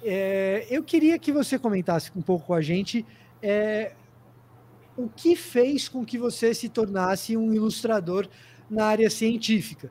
é, 0.03 0.67
eu 0.71 0.83
queria 0.83 1.19
que 1.19 1.33
você 1.33 1.59
comentasse 1.59 2.11
um 2.15 2.23
pouco 2.23 2.47
com 2.47 2.55
a 2.55 2.61
gente 2.61 3.05
é, 3.43 3.93
o 4.97 5.09
que 5.09 5.35
fez 5.35 5.89
com 5.89 6.05
que 6.05 6.19
você 6.19 6.55
se 6.55 6.69
tornasse 6.69 7.37
um 7.37 7.53
ilustrador 7.53 8.29
na 8.71 8.87
área 8.87 9.11
científica. 9.11 9.91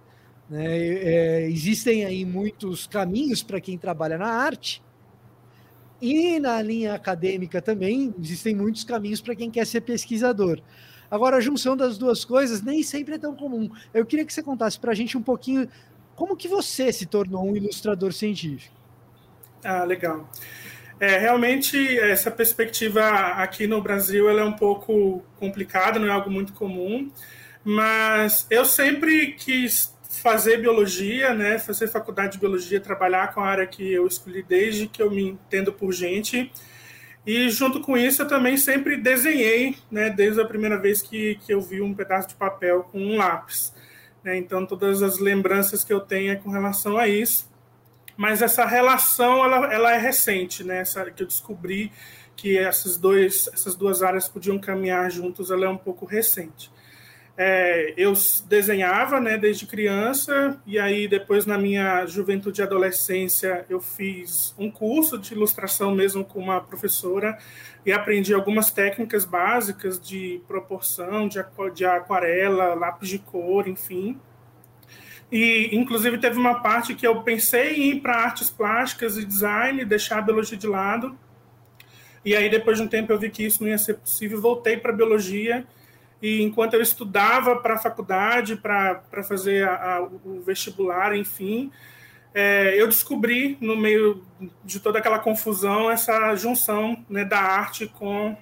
Né? 0.50 0.66
É, 0.66 1.50
existem 1.50 2.06
aí 2.06 2.26
muitos 2.26 2.88
caminhos 2.88 3.42
para 3.44 3.60
quem 3.60 3.78
trabalha 3.78 4.18
na 4.18 4.28
arte, 4.28 4.82
e 6.04 6.38
na 6.38 6.62
linha 6.62 6.96
acadêmica 6.96 7.62
também 7.62 8.14
existem 8.22 8.54
muitos 8.54 8.84
caminhos 8.84 9.22
para 9.22 9.34
quem 9.34 9.50
quer 9.50 9.66
ser 9.66 9.80
pesquisador. 9.80 10.60
Agora, 11.10 11.38
a 11.38 11.40
junção 11.40 11.78
das 11.78 11.98
duas 11.98 12.26
coisas 12.26 12.62
nem 12.62 12.84
sempre 12.84 13.16
é 13.16 13.18
tão 13.18 13.34
comum. 13.34 13.72
Eu 13.94 14.06
queria 14.06 14.26
que 14.26 14.34
você 14.34 14.44
contasse 14.44 14.78
para 14.78 14.92
a 14.92 14.94
gente 14.94 15.18
um 15.18 15.22
pouquinho 15.22 15.66
como 16.14 16.36
que 16.36 16.50
você 16.50 16.92
se 16.92 17.06
tornou 17.06 17.50
um 17.50 17.56
ilustrador 17.56 18.12
científico. 18.12 18.76
Ah, 19.64 19.86
legal. 19.86 20.30
É, 21.00 21.18
realmente, 21.20 21.98
essa 22.00 22.30
perspectiva 22.30 23.08
aqui 23.38 23.66
no 23.66 23.82
Brasil 23.82 24.30
ela 24.30 24.42
é 24.42 24.44
um 24.44 24.54
pouco 24.54 25.24
complicada, 25.40 26.00
não 26.00 26.08
é 26.10 26.12
algo 26.12 26.30
muito 26.30 26.52
comum, 26.52 27.10
mas 27.64 28.46
eu 28.50 28.66
sempre 28.66 29.32
quis 29.34 29.93
fazer 30.24 30.62
biologia, 30.62 31.34
né, 31.34 31.60
fazer 31.60 31.90
faculdade 31.90 32.34
de 32.34 32.40
biologia, 32.40 32.80
trabalhar 32.80 33.34
com 33.34 33.42
a 33.42 33.46
área 33.46 33.68
que 33.68 33.92
eu 33.92 34.08
escolhi 34.08 34.42
desde 34.42 34.88
que 34.88 35.02
eu 35.02 35.12
me 35.12 35.22
entendo 35.22 35.74
por 35.74 35.92
gente. 35.92 36.50
E 37.28 37.50
junto 37.50 37.82
com 37.82 37.98
isso, 37.98 38.22
eu 38.22 38.28
também 38.28 38.56
sempre 38.56 38.96
desenhei, 38.96 39.76
né, 39.92 40.10
desde 40.10 40.40
a 40.40 40.46
primeira 40.46 40.78
vez 40.78 41.02
que, 41.02 41.36
que 41.46 41.54
eu 41.54 41.60
vi 41.60 41.82
um 41.82 41.94
pedaço 41.94 42.30
de 42.30 42.36
papel 42.36 42.84
com 42.84 43.00
um 43.00 43.18
lápis. 43.18 43.74
Né? 44.24 44.38
Então, 44.38 44.66
todas 44.66 45.04
as 45.04 45.20
lembranças 45.20 45.84
que 45.84 45.92
eu 45.92 46.00
tenho 46.00 46.32
é 46.32 46.38
com 46.38 46.50
relação 46.50 46.98
a 46.98 47.06
isso. 47.06 47.52
Mas 48.16 48.42
essa 48.42 48.66
relação, 48.66 49.44
ela, 49.44 49.74
ela 49.74 49.94
é 49.94 49.98
recente, 49.98 50.64
né? 50.64 50.82
Essa, 50.82 51.10
que 51.12 51.24
eu 51.24 51.28
descobri 51.28 51.92
que 52.36 52.58
essas, 52.58 52.96
dois, 52.96 53.50
essas 53.52 53.76
duas 53.76 54.04
áreas 54.04 54.30
podiam 54.30 54.60
caminhar 54.60 55.10
juntos, 55.12 55.52
ela 55.52 55.66
é 55.66 55.70
um 55.70 55.78
pouco 55.78 56.06
recente. 56.06 56.72
É, 57.36 57.96
eu 57.98 58.14
desenhava 58.48 59.20
né, 59.20 59.40
desde 59.40 59.66
criança, 59.66 60.62
e 60.68 60.78
aí 60.78 61.08
depois 61.08 61.48
na 61.48 61.58
minha 61.58 62.06
juventude 62.06 62.62
e 62.62 62.64
adolescência 62.64 63.66
eu 63.68 63.82
fiz 63.82 64.54
um 64.56 64.70
curso 64.70 65.18
de 65.18 65.34
ilustração 65.34 65.96
mesmo 65.96 66.24
com 66.24 66.40
uma 66.40 66.62
professora 66.62 67.36
e 67.84 67.92
aprendi 67.92 68.36
algumas 68.36 68.70
técnicas 68.70 69.26
básicas 69.26 70.00
de 70.00 70.42
proporção, 70.48 71.28
de, 71.28 71.44
de 71.74 71.86
aquarela, 71.86 72.76
lápis 72.76 73.10
de 73.10 73.18
cor, 73.18 73.68
enfim. 73.68 74.20
E 75.32 75.76
inclusive 75.76 76.20
teve 76.20 76.38
uma 76.38 76.62
parte 76.62 76.94
que 76.94 77.08
eu 77.08 77.24
pensei 77.24 77.78
em 77.78 77.90
ir 77.94 78.02
para 78.02 78.16
artes 78.16 78.52
plásticas 78.52 79.18
e 79.18 79.26
design, 79.26 79.84
deixar 79.86 80.20
a 80.20 80.22
biologia 80.22 80.58
de 80.58 80.68
lado. 80.68 81.18
E 82.24 82.36
aí 82.36 82.48
depois 82.48 82.78
de 82.78 82.84
um 82.84 82.88
tempo 82.88 83.12
eu 83.12 83.18
vi 83.18 83.32
que 83.32 83.44
isso 83.44 83.64
não 83.64 83.72
ia 83.72 83.78
ser 83.80 83.96
possível, 83.96 84.40
voltei 84.40 84.78
para 84.78 84.94
biologia 84.94 85.66
e 86.24 86.42
enquanto 86.42 86.74
eu 86.74 86.82
estudava 86.82 87.58
para 87.58 87.74
a 87.74 87.78
faculdade, 87.78 88.56
para 88.56 89.04
fazer 89.28 89.68
a, 89.68 89.98
a, 89.98 90.04
o 90.04 90.42
vestibular, 90.42 91.14
enfim, 91.14 91.70
é, 92.34 92.82
eu 92.82 92.88
descobri, 92.88 93.58
no 93.60 93.76
meio 93.76 94.24
de 94.64 94.80
toda 94.80 95.00
aquela 95.00 95.20
confusão, 95.20 95.92
essa 95.92 96.34
junção 96.38 97.06
né, 97.10 97.26
da 97.26 97.40
arte 97.40 97.88
com 97.88 98.38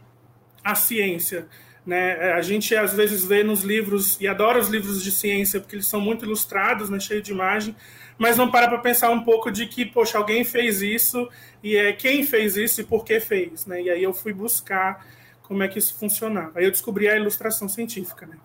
a 0.63 0.75
ciência. 0.75 1.47
Né? 1.83 2.17
É, 2.19 2.33
a 2.33 2.41
gente 2.43 2.75
às 2.75 2.93
vezes 2.93 3.25
vê 3.25 3.43
nos 3.43 3.63
livros, 3.63 4.21
e 4.21 4.27
adora 4.27 4.59
os 4.59 4.69
livros 4.69 5.03
de 5.03 5.11
ciência, 5.11 5.59
porque 5.59 5.75
eles 5.75 5.87
são 5.87 5.99
muito 5.99 6.23
ilustrados, 6.23 6.87
né, 6.87 6.99
cheios 6.99 7.23
de 7.23 7.31
imagem, 7.31 7.75
mas 8.15 8.37
não 8.37 8.51
para 8.51 8.67
para 8.67 8.77
pensar 8.77 9.09
um 9.09 9.23
pouco 9.23 9.49
de 9.49 9.65
que, 9.65 9.87
poxa, 9.87 10.19
alguém 10.19 10.43
fez 10.43 10.83
isso, 10.83 11.27
e 11.63 11.75
é 11.75 11.91
quem 11.93 12.23
fez 12.23 12.55
isso 12.55 12.81
e 12.81 12.83
por 12.83 13.03
que 13.03 13.19
fez. 13.19 13.65
Né? 13.65 13.81
E 13.81 13.89
aí 13.89 14.03
eu 14.03 14.13
fui 14.13 14.33
buscar 14.33 15.03
como 15.51 15.63
é 15.63 15.67
que 15.67 15.77
isso 15.77 15.93
funcionava. 15.95 16.59
Aí 16.59 16.63
eu 16.63 16.71
descobri 16.71 17.09
a 17.09 17.17
ilustração 17.17 17.67
científica, 17.67 18.25
né? 18.25 18.37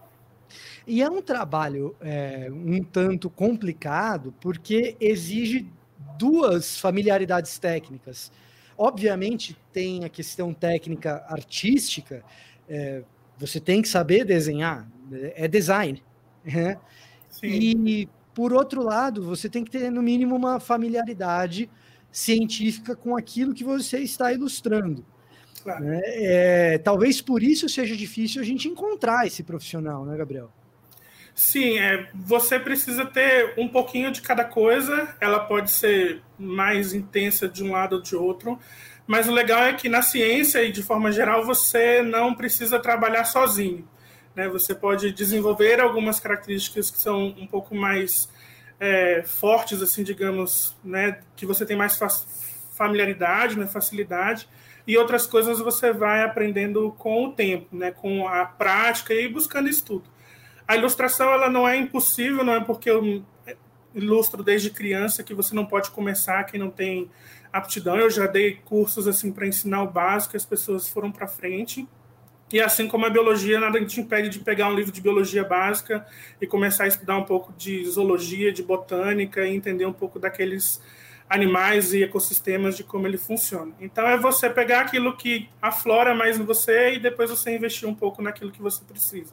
E 0.85 1.01
é 1.01 1.09
um 1.09 1.23
trabalho 1.23 1.95
é, 2.01 2.49
um 2.51 2.83
tanto 2.83 3.31
complicado, 3.31 4.35
porque 4.41 4.97
exige 4.99 5.71
duas 6.19 6.81
familiaridades 6.81 7.61
técnicas. 7.61 8.33
Obviamente, 8.77 9.57
tem 9.73 10.05
a 10.05 10.09
questão 10.09 10.53
técnica 10.53 11.25
artística, 11.29 12.25
é, 12.69 13.05
você 13.39 13.61
tem 13.61 13.81
que 13.81 13.89
saber 13.89 14.25
desenhar, 14.25 14.89
é 15.13 15.47
design. 15.47 16.03
Né? 16.45 16.77
E, 17.41 18.09
por 18.35 18.53
outro 18.53 18.83
lado, 18.83 19.23
você 19.23 19.49
tem 19.49 19.63
que 19.63 19.71
ter, 19.71 19.93
no 19.93 20.03
mínimo, 20.03 20.35
uma 20.35 20.59
familiaridade 20.59 21.71
científica 22.11 22.97
com 22.97 23.17
aquilo 23.17 23.55
que 23.55 23.63
você 23.63 24.01
está 24.01 24.33
ilustrando. 24.33 25.07
Claro. 25.67 25.85
Né? 25.85 26.01
É, 26.05 26.79
talvez 26.79 27.21
por 27.21 27.43
isso 27.43 27.69
seja 27.69 27.97
difícil 27.97 28.41
a 28.41 28.45
gente 28.45 28.69
encontrar 28.69 29.27
esse 29.27 29.43
profissional, 29.43 30.05
né, 30.05 30.17
Gabriel? 30.17 30.49
Sim, 31.35 31.81
é, 31.81 32.09
você 32.15 32.57
precisa 32.57 33.05
ter 33.05 33.53
um 33.59 33.67
pouquinho 33.67 34.13
de 34.13 34.23
cada 34.23 34.45
coisa, 34.45 35.17
ela 35.21 35.41
pode 35.41 35.73
ser 35.73 36.23
mais 36.39 36.95
intensa 36.95 37.49
de 37.49 37.65
um 37.65 37.73
lado 37.73 37.97
ou 37.97 38.01
de 38.01 38.15
outro, 38.15 38.57
mas 39.09 39.29
o 39.29 39.33
legal 39.33 39.65
é 39.65 39.73
que 39.73 39.89
na 39.89 40.03
ciência 40.03 40.63
e 40.63 40.71
de 40.71 40.85
forma 40.85 41.11
geral 41.11 41.45
você 41.45 42.01
não 42.01 42.33
precisa 42.33 42.79
trabalhar 42.79 43.25
sozinho. 43.25 43.87
Né? 44.37 44.49
Você 44.49 44.73
pode 44.73 45.11
desenvolver 45.11 45.81
algumas 45.81 46.21
características 46.21 46.93
que 46.93 47.01
são 47.01 47.35
um 47.37 47.47
pouco 47.47 47.75
mais 47.75 48.29
é, 48.79 49.25
fortes, 49.27 49.83
assim, 49.83 50.05
digamos, 50.05 50.77
né? 50.85 51.19
que 51.35 51.45
você 51.45 51.67
tem 51.67 51.77
mais 51.77 51.99
familiaridade, 52.77 53.59
né? 53.59 53.67
facilidade, 53.67 54.49
e 54.87 54.97
outras 54.97 55.27
coisas 55.27 55.59
você 55.59 55.93
vai 55.93 56.23
aprendendo 56.23 56.95
com 56.99 57.25
o 57.25 57.33
tempo, 57.33 57.75
né, 57.77 57.91
com 57.91 58.29
a 58.29 58.45
prática 58.45 59.13
e 59.13 59.29
buscando 59.29 59.69
estudo. 59.69 60.05
A 60.67 60.77
ilustração 60.77 61.33
ela 61.33 61.49
não 61.49 61.67
é 61.67 61.77
impossível, 61.77 62.45
não 62.45 62.55
é 62.55 62.61
porque 62.61 62.91
eu 62.91 63.25
ilustro 63.95 64.43
desde 64.43 64.71
criança 64.71 65.23
que 65.23 65.33
você 65.33 65.55
não 65.55 65.65
pode 65.65 65.91
começar 65.91 66.45
quem 66.45 66.61
não 66.61 66.71
tem 66.71 67.11
aptidão. 67.53 67.97
Eu 67.97 68.11
já 68.11 68.27
dei 68.27 68.61
cursos 68.65 69.09
assim 69.09 69.33
para 69.33 69.47
ensinar 69.47 69.83
o 69.83 69.91
básico, 69.91 70.37
as 70.37 70.45
pessoas 70.45 70.87
foram 70.89 71.11
para 71.11 71.27
frente. 71.27 71.89
E 72.53 72.61
assim 72.61 72.87
como 72.87 73.07
a 73.07 73.11
biologia, 73.11 73.59
nada 73.59 73.85
te 73.85 74.01
impede 74.01 74.29
de 74.29 74.39
pegar 74.39 74.69
um 74.69 74.75
livro 74.75 74.93
de 74.93 75.01
biologia 75.01 75.43
básica 75.43 76.07
e 76.41 76.47
começar 76.47 76.85
a 76.85 76.89
estudar 76.89 77.17
um 77.17 77.25
pouco 77.25 77.53
de 77.55 77.85
zoologia, 77.87 78.53
de 78.53 78.63
botânica 78.63 79.45
e 79.45 79.57
entender 79.57 79.87
um 79.87 79.93
pouco 79.93 80.19
daqueles 80.19 80.81
animais 81.29 81.93
e 81.93 82.05
ecossistemas 82.05 82.77
de 82.77 82.85
como 82.85 83.07
ele 83.07 83.19
funciona. 83.19 83.73
Então 83.81 84.07
é 84.07 84.17
você 84.17 84.49
pegar 84.49 84.83
aquilo 84.83 85.17
que 85.17 85.49
aflora 85.61 86.15
mais 86.15 86.39
em 86.39 86.45
você 86.45 86.95
e 86.95 86.99
depois 86.99 87.31
você 87.31 87.55
investir 87.55 87.89
um 87.89 87.95
pouco 87.95 88.23
naquilo 88.23 88.53
que 88.53 88.63
você 88.63 88.85
precisa. 88.85 89.33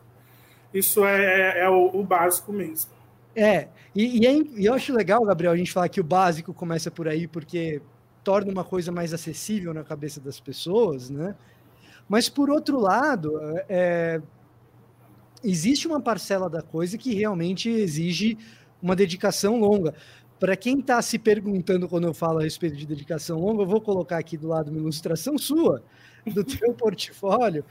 Isso 0.74 1.06
é, 1.06 1.60
é 1.60 1.70
o, 1.70 1.92
o, 1.94 2.04
básico 2.04 2.52
mesmo. 2.52 2.92
É, 3.36 3.68
e, 3.96 4.22
e, 4.22 4.26
é, 4.26 4.34
e 4.34 4.66
eu 4.66 4.74
acho 4.74 4.92
legal, 4.94 5.24
Gabriel, 5.24 5.54
a 5.54 5.58
gente 5.58 5.72
falar 5.72 5.88
que 5.88 6.02
o 6.02 6.04
básico 6.04 6.54
começa 6.54 6.90
por 6.90 7.08
aí, 7.08 7.28
porque 7.28 7.82
torna 8.24 8.52
uma 8.52 8.64
coisa 8.64 8.92
mais 8.92 9.14
acessível 9.14 9.74
na 9.74 9.84
cabeça 9.84 10.20
das 10.20 10.40
pessoas, 10.40 11.10
né? 11.10 11.36
Mas 12.10 12.28
por 12.28 12.50
outro 12.50 12.80
lado, 12.80 13.40
é, 13.70 14.20
existe 15.44 15.88
uma 15.88 16.02
parcela 16.02 16.50
da 16.50 16.62
coisa 16.62 16.98
que 16.98 17.14
realmente 17.14 17.70
exige 17.70 18.38
uma 18.82 18.96
dedicação 18.96 19.60
longa. 19.60 19.94
Para 20.44 20.58
quem 20.58 20.80
está 20.82 21.02
se 21.02 21.18
perguntando 21.18 21.88
quando 21.88 22.06
eu 22.06 22.14
falo 22.14 22.40
a 22.40 22.44
respeito 22.44 22.76
de 22.76 22.86
dedicação 22.86 23.40
longa, 23.40 23.64
eu 23.64 23.66
vou 23.66 23.80
colocar 23.80 24.18
aqui 24.18 24.36
do 24.36 24.50
lado 24.50 24.72
uma 24.72 24.78
ilustração 24.78 25.38
sua, 25.38 25.82
do 26.28 26.44
teu 26.44 26.74
portfólio, 26.74 27.64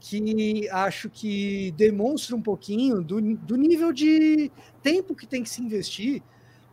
que 0.00 0.66
acho 0.70 1.10
que 1.10 1.70
demonstra 1.76 2.34
um 2.34 2.40
pouquinho 2.40 3.02
do, 3.02 3.20
do 3.20 3.56
nível 3.56 3.92
de 3.92 4.50
tempo 4.82 5.14
que 5.14 5.26
tem 5.26 5.42
que 5.42 5.50
se 5.50 5.60
investir 5.60 6.22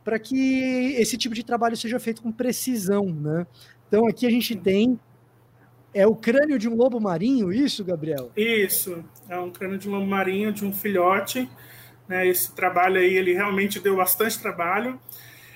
para 0.05 0.17
que 0.17 0.95
esse 0.97 1.17
tipo 1.17 1.35
de 1.35 1.43
trabalho 1.43 1.75
seja 1.75 1.99
feito 1.99 2.21
com 2.21 2.31
precisão, 2.31 3.07
né? 3.07 3.45
Então 3.89 4.07
aqui 4.07 4.25
a 4.25 4.29
gente 4.29 4.55
tem 4.55 4.97
é 5.93 6.07
o 6.07 6.15
crânio 6.15 6.57
de 6.57 6.69
um 6.69 6.77
lobo 6.77 6.97
marinho, 7.01 7.51
isso, 7.51 7.83
Gabriel? 7.83 8.31
Isso, 8.37 9.03
é 9.27 9.37
um 9.37 9.51
crânio 9.51 9.77
de 9.77 9.89
um 9.89 9.91
lobo 9.91 10.05
marinho 10.05 10.53
de 10.53 10.63
um 10.63 10.71
filhote. 10.71 11.49
Né? 12.07 12.25
Esse 12.25 12.55
trabalho 12.55 13.01
aí 13.01 13.13
ele 13.13 13.33
realmente 13.33 13.81
deu 13.81 13.97
bastante 13.97 14.39
trabalho 14.39 14.97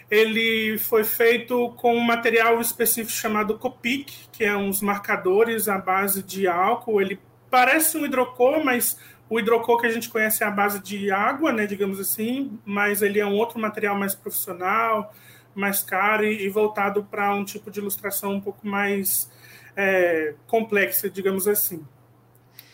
ele 0.09 0.77
foi 0.77 1.03
feito 1.03 1.69
com 1.77 1.95
um 1.95 2.01
material 2.01 2.61
específico 2.61 3.11
chamado 3.11 3.57
Copic, 3.57 4.11
que 4.31 4.43
é 4.43 4.55
uns 4.55 4.81
marcadores 4.81 5.67
à 5.67 5.77
base 5.77 6.21
de 6.21 6.47
álcool. 6.47 7.01
Ele 7.01 7.19
parece 7.49 7.97
um 7.97 8.05
hidrocor, 8.05 8.63
mas 8.63 8.99
o 9.29 9.39
hidrocor 9.39 9.79
que 9.79 9.87
a 9.87 9.91
gente 9.91 10.09
conhece 10.09 10.43
é 10.43 10.47
a 10.47 10.51
base 10.51 10.79
de 10.79 11.11
água, 11.11 11.51
né, 11.51 11.65
digamos 11.65 11.99
assim, 11.99 12.59
mas 12.63 13.01
ele 13.01 13.19
é 13.19 13.25
um 13.25 13.33
outro 13.33 13.59
material 13.59 13.97
mais 13.97 14.13
profissional, 14.13 15.13
mais 15.55 15.81
caro 15.81 16.23
e, 16.23 16.45
e 16.45 16.49
voltado 16.49 17.03
para 17.03 17.33
um 17.33 17.43
tipo 17.43 17.71
de 17.71 17.79
ilustração 17.79 18.33
um 18.33 18.41
pouco 18.41 18.67
mais 18.67 19.31
é, 19.75 20.35
complexa, 20.47 21.09
digamos 21.09 21.47
assim. 21.47 21.83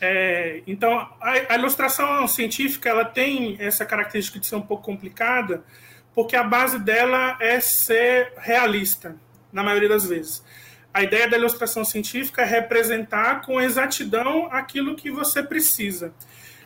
É, 0.02 0.64
então, 0.66 0.94
a, 1.22 1.54
a 1.54 1.56
ilustração 1.56 2.28
científica 2.28 2.90
ela 2.90 3.06
tem 3.06 3.56
essa 3.60 3.86
característica 3.86 4.40
de 4.40 4.48
ser 4.48 4.56
um 4.56 4.62
pouco 4.62 4.84
complicada, 4.84 5.64
porque 6.14 6.36
a 6.36 6.44
base 6.44 6.80
dela 6.80 7.38
é 7.40 7.60
ser 7.60 8.34
realista, 8.38 9.16
na 9.52 9.64
maioria 9.64 9.90
das 9.90 10.06
vezes. 10.06 10.44
A 10.94 11.04
ideia 11.04 11.30
da 11.30 11.38
ilustração 11.38 11.86
científica 11.86 12.42
é 12.42 12.46
representar 12.46 13.46
com 13.46 13.62
exatidão 13.62 14.50
aquilo 14.52 14.96
que 14.96 15.10
você 15.10 15.42
precisa. 15.42 16.14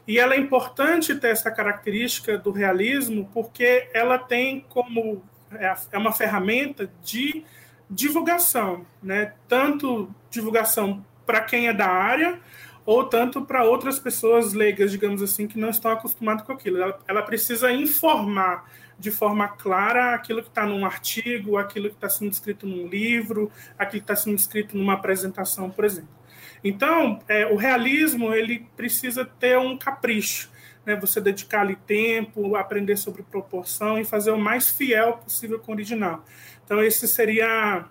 E 0.07 0.19
ela 0.19 0.33
é 0.33 0.37
importante 0.37 1.15
ter 1.15 1.29
essa 1.29 1.51
característica 1.51 2.37
do 2.37 2.51
realismo, 2.51 3.29
porque 3.33 3.87
ela 3.93 4.17
tem 4.17 4.65
como 4.69 5.23
é, 5.51 5.73
é 5.91 5.97
uma 5.97 6.11
ferramenta 6.11 6.89
de 7.03 7.43
divulgação, 7.89 8.85
né? 9.01 9.33
Tanto 9.47 10.09
divulgação 10.29 11.05
para 11.25 11.41
quem 11.41 11.67
é 11.67 11.73
da 11.73 11.87
área, 11.87 12.39
ou 12.85 13.03
tanto 13.03 13.41
para 13.41 13.63
outras 13.63 13.97
pessoas 13.99 14.53
leigas, 14.53 14.91
digamos 14.91 15.21
assim, 15.21 15.47
que 15.47 15.57
não 15.59 15.69
estão 15.69 15.91
acostumadas 15.91 16.45
com 16.45 16.51
aquilo. 16.51 16.77
Ela, 16.81 16.99
ela 17.07 17.21
precisa 17.23 17.71
informar 17.71 18.69
de 18.97 19.11
forma 19.11 19.47
clara 19.47 20.15
aquilo 20.15 20.41
que 20.41 20.49
está 20.49 20.65
num 20.65 20.85
artigo, 20.85 21.57
aquilo 21.57 21.89
que 21.89 21.95
está 21.95 22.09
sendo 22.09 22.31
escrito 22.31 22.65
num 22.65 22.87
livro, 22.87 23.51
aquilo 23.77 24.03
que 24.03 24.11
está 24.11 24.15
sendo 24.15 24.35
escrito 24.35 24.77
numa 24.77 24.93
apresentação, 24.93 25.69
por 25.69 25.85
exemplo. 25.85 26.09
Então, 26.63 27.19
é, 27.27 27.45
o 27.45 27.55
realismo 27.55 28.33
ele 28.33 28.67
precisa 28.75 29.25
ter 29.25 29.57
um 29.57 29.77
capricho, 29.77 30.49
né? 30.85 30.95
Você 30.95 31.21
dedicar 31.21 31.61
ali 31.61 31.75
tempo, 31.75 32.55
aprender 32.55 32.97
sobre 32.97 33.23
proporção 33.23 33.99
e 33.99 34.05
fazer 34.05 34.31
o 34.31 34.39
mais 34.39 34.69
fiel 34.69 35.13
possível 35.13 35.59
com 35.59 35.71
o 35.71 35.75
original. 35.75 36.23
Então, 36.63 36.81
esse 36.81 37.07
seria 37.07 37.85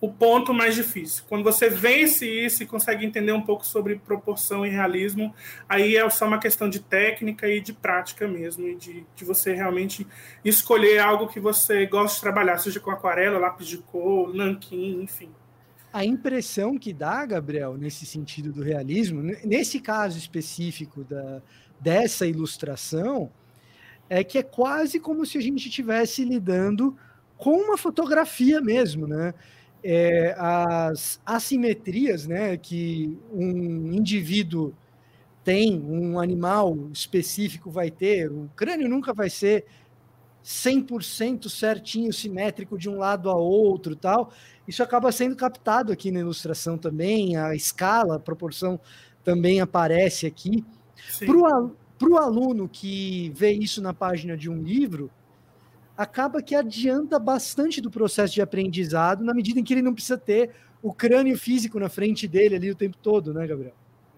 o 0.00 0.12
ponto 0.12 0.52
mais 0.52 0.74
difícil. 0.74 1.24
Quando 1.28 1.42
você 1.42 1.70
vence 1.70 2.28
isso 2.28 2.62
e 2.62 2.66
consegue 2.66 3.04
entender 3.04 3.32
um 3.32 3.40
pouco 3.40 3.66
sobre 3.66 3.96
proporção 3.96 4.64
e 4.64 4.68
realismo, 4.68 5.34
aí 5.68 5.96
é 5.96 6.08
só 6.10 6.26
uma 6.26 6.38
questão 6.38 6.68
de 6.68 6.80
técnica 6.80 7.48
e 7.48 7.60
de 7.60 7.72
prática 7.72 8.28
mesmo, 8.28 8.66
e 8.66 8.76
de, 8.76 9.06
de 9.14 9.24
você 9.24 9.54
realmente 9.54 10.06
escolher 10.44 10.98
algo 10.98 11.28
que 11.28 11.40
você 11.40 11.86
gosta 11.86 12.16
de 12.16 12.20
trabalhar, 12.20 12.58
seja 12.58 12.78
com 12.78 12.90
aquarela, 12.90 13.38
lápis 13.38 13.66
de 13.66 13.78
cor, 13.78 14.34
nanquim, 14.34 15.02
enfim. 15.02 15.30
A 15.92 16.04
impressão 16.04 16.76
que 16.76 16.92
dá, 16.92 17.24
Gabriel, 17.24 17.78
nesse 17.78 18.04
sentido 18.04 18.52
do 18.52 18.62
realismo, 18.62 19.22
nesse 19.22 19.80
caso 19.80 20.18
específico 20.18 21.02
da, 21.04 21.40
dessa 21.80 22.26
ilustração, 22.26 23.30
é 24.08 24.22
que 24.22 24.36
é 24.36 24.42
quase 24.42 25.00
como 25.00 25.24
se 25.24 25.38
a 25.38 25.40
gente 25.40 25.68
estivesse 25.68 26.22
lidando 26.22 26.94
com 27.38 27.56
uma 27.56 27.78
fotografia 27.78 28.60
mesmo, 28.60 29.06
né? 29.06 29.32
É, 29.88 30.34
as 30.36 31.20
assimetrias 31.24 32.26
né, 32.26 32.56
que 32.56 33.16
um 33.32 33.92
indivíduo 33.92 34.74
tem, 35.44 35.80
um 35.80 36.18
animal 36.18 36.76
específico 36.92 37.70
vai 37.70 37.88
ter, 37.88 38.32
o 38.32 38.50
crânio 38.56 38.88
nunca 38.88 39.14
vai 39.14 39.30
ser 39.30 39.64
100% 40.44 41.48
certinho, 41.48 42.12
simétrico 42.12 42.76
de 42.76 42.88
um 42.88 42.98
lado 42.98 43.30
a 43.30 43.34
outro 43.36 43.94
tal. 43.94 44.32
Isso 44.66 44.82
acaba 44.82 45.12
sendo 45.12 45.36
captado 45.36 45.92
aqui 45.92 46.10
na 46.10 46.18
ilustração 46.18 46.76
também, 46.76 47.36
a 47.36 47.54
escala, 47.54 48.16
a 48.16 48.20
proporção 48.20 48.80
também 49.22 49.60
aparece 49.60 50.26
aqui. 50.26 50.64
Para 51.24 52.08
o 52.08 52.16
aluno 52.16 52.68
que 52.68 53.30
vê 53.34 53.52
isso 53.52 53.80
na 53.80 53.94
página 53.94 54.36
de 54.36 54.50
um 54.50 54.60
livro, 54.60 55.10
acaba 55.96 56.42
que 56.42 56.54
adianta 56.54 57.18
bastante 57.18 57.80
do 57.80 57.90
processo 57.90 58.34
de 58.34 58.42
aprendizado, 58.42 59.24
na 59.24 59.32
medida 59.32 59.60
em 59.60 59.64
que 59.64 59.72
ele 59.74 59.82
não 59.82 59.94
precisa 59.94 60.18
ter 60.18 60.50
o 60.82 60.92
crânio 60.92 61.36
físico 61.38 61.80
na 61.80 61.88
frente 61.88 62.28
dele 62.28 62.56
ali 62.56 62.70
o 62.70 62.76
tempo 62.76 62.96
todo, 62.98 63.32
né, 63.32 63.46
Gabriel? 63.46 63.74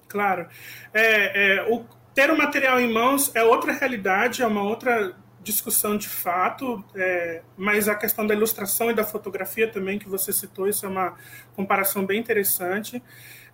Claro. 0.08 0.48
É, 0.92 1.56
é, 1.56 1.72
o, 1.72 1.84
ter 2.14 2.30
o 2.30 2.36
material 2.36 2.80
em 2.80 2.92
mãos 2.92 3.34
é 3.34 3.42
outra 3.42 3.72
realidade, 3.72 4.42
é 4.42 4.46
uma 4.46 4.62
outra 4.62 5.14
discussão 5.40 5.96
de 5.96 6.08
fato, 6.08 6.84
é, 6.94 7.42
mas 7.56 7.88
a 7.88 7.94
questão 7.94 8.26
da 8.26 8.34
ilustração 8.34 8.90
e 8.90 8.94
da 8.94 9.04
fotografia 9.04 9.70
também 9.70 9.98
que 9.98 10.08
você 10.08 10.32
citou, 10.32 10.68
isso 10.68 10.84
é 10.84 10.88
uma 10.88 11.14
comparação 11.54 12.04
bem 12.04 12.20
interessante. 12.20 13.02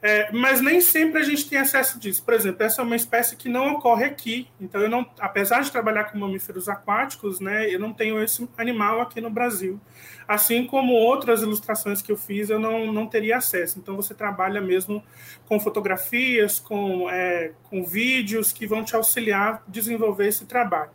É, 0.07 0.31
mas 0.33 0.61
nem 0.61 0.83
sempre 0.83 1.19
a 1.19 1.25
gente 1.25 1.49
tem 1.49 1.59
acesso 1.59 1.99
disso. 1.99 2.23
Por 2.23 2.35
exemplo, 2.35 2.63
essa 2.63 2.83
é 2.83 2.85
uma 2.85 2.95
espécie 2.95 3.37
que 3.37 3.49
não 3.49 3.73
ocorre 3.73 4.05
aqui. 4.05 4.47
Então, 4.61 4.83
eu 4.83 4.91
não, 4.91 5.07
apesar 5.19 5.63
de 5.63 5.73
trabalhar 5.73 6.05
com 6.05 6.19
mamíferos 6.19 6.69
aquáticos, 6.69 7.41
né, 7.41 7.75
eu 7.75 7.81
não 7.81 7.91
tenho 7.91 8.23
esse 8.23 8.47
animal 8.59 9.01
aqui 9.01 9.19
no 9.19 9.31
Brasil. 9.31 9.81
Assim 10.29 10.67
como 10.67 10.93
outras 10.93 11.41
ilustrações 11.41 12.03
que 12.03 12.13
eu 12.13 12.19
fiz, 12.19 12.51
eu 12.51 12.59
não, 12.59 12.93
não 12.93 13.07
teria 13.07 13.39
acesso. 13.39 13.79
Então, 13.79 13.97
você 13.97 14.13
trabalha 14.13 14.61
mesmo 14.61 15.03
com 15.49 15.59
fotografias, 15.59 16.61
com, 16.61 17.09
é, 17.09 17.53
com 17.63 17.83
vídeos 17.83 18.53
que 18.53 18.67
vão 18.67 18.85
te 18.85 18.95
auxiliar 18.95 19.55
a 19.55 19.63
desenvolver 19.67 20.29
esse 20.29 20.45
trabalho. 20.45 20.91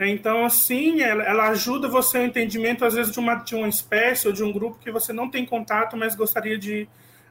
Então, 0.00 0.44
assim, 0.44 1.02
ela, 1.02 1.22
ela, 1.22 1.48
ajuda 1.50 1.86
você 1.86 2.18
no 2.18 2.24
entendimento, 2.24 2.84
às 2.84 2.94
vezes, 2.94 3.12
de 3.12 3.20
uma, 3.20 3.36
de 3.36 3.54
uma 3.54 3.68
espécie 3.68 4.26
ou 4.26 4.32
de 4.32 4.42
um 4.42 4.50
grupo 4.50 4.80
que 4.80 4.90
você 4.90 5.12
não 5.12 5.30
tem 5.30 5.46
contato, 5.46 5.96
mas 5.96 6.16
gostaria 6.16 6.58
de, 6.58 6.88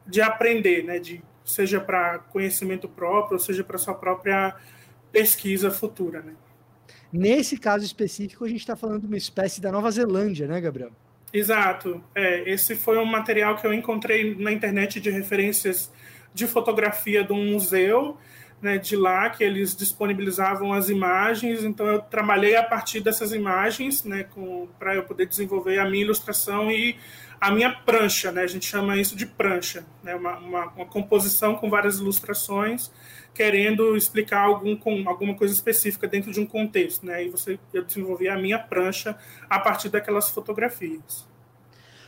de 0.10 0.22
aprender, 0.22 0.84
né? 0.84 1.00
De, 1.00 1.22
seja 1.46 1.80
para 1.80 2.20
conhecimento 2.20 2.88
próprio, 2.88 3.34
ou 3.34 3.40
seja 3.40 3.64
para 3.64 3.78
sua 3.78 3.94
própria 3.94 4.56
pesquisa 5.12 5.72
futura, 5.72 6.22
né? 6.22 6.34
Nesse 7.12 7.58
caso 7.58 7.84
específico, 7.84 8.46
a 8.46 8.48
gente 8.48 8.60
está 8.60 8.76
falando 8.76 9.02
de 9.02 9.08
uma 9.08 9.18
espécie 9.18 9.60
da 9.60 9.72
Nova 9.72 9.90
Zelândia, 9.90 10.48
né, 10.48 10.62
Gabriel? 10.62 10.92
Exato. 11.34 12.04
É, 12.14 12.48
esse 12.50 12.76
foi 12.76 12.98
um 12.98 13.06
material 13.06 13.56
que 13.56 13.66
eu 13.66 13.74
encontrei 13.74 14.36
na 14.36 14.52
internet 14.52 15.00
de 15.00 15.10
referências 15.10 15.92
de 16.34 16.46
fotografia 16.46 17.24
de 17.24 17.34
um 17.34 17.52
museu 17.52 18.18
né, 18.62 18.78
de 18.78 18.96
lá, 18.96 19.30
que 19.30 19.44
eles 19.44 19.76
disponibilizavam 19.76 20.74
as 20.74 20.90
imagens. 20.90 21.64
Então, 21.64 21.88
eu 21.88 22.00
trabalhei 22.02 22.56
a 22.56 22.64
partir 22.64 23.00
dessas 23.00 23.32
imagens 23.32 24.04
né, 24.04 24.26
para 24.78 24.96
eu 24.96 25.04
poder 25.04 25.26
desenvolver 25.28 25.80
a 25.80 25.90
minha 25.90 26.04
ilustração 26.04 26.70
e 26.70 26.98
a 27.40 27.52
minha 27.52 27.72
prancha, 27.72 28.32
né? 28.32 28.44
A 28.44 28.48
gente 28.48 28.66
chama 28.66 28.98
isso 28.98 29.16
de 29.16 29.26
prancha, 29.26 29.86
né? 30.04 30.14
Uma, 30.16 30.38
uma, 30.38 30.66
uma 30.68 30.86
composição 30.86 31.56
com 31.56 31.70
várias 31.70 32.00
ilustrações, 32.00 32.92
querendo 33.34 33.96
explicar 33.96 34.42
algum, 34.42 34.76
com, 34.76 35.08
alguma 35.08 35.36
coisa 35.36 35.54
específica 35.54 36.08
dentro 36.08 36.32
de 36.32 36.40
um 36.40 36.46
contexto, 36.46 37.06
né? 37.06 37.24
E 37.24 37.30
você 37.30 37.58
eu 37.74 37.84
desenvolvi 37.84 38.28
a 38.28 38.38
minha 38.38 38.60
prancha 38.60 39.18
a 39.50 39.60
partir 39.60 39.90
daquelas 39.90 40.30
fotografias. 40.30 41.28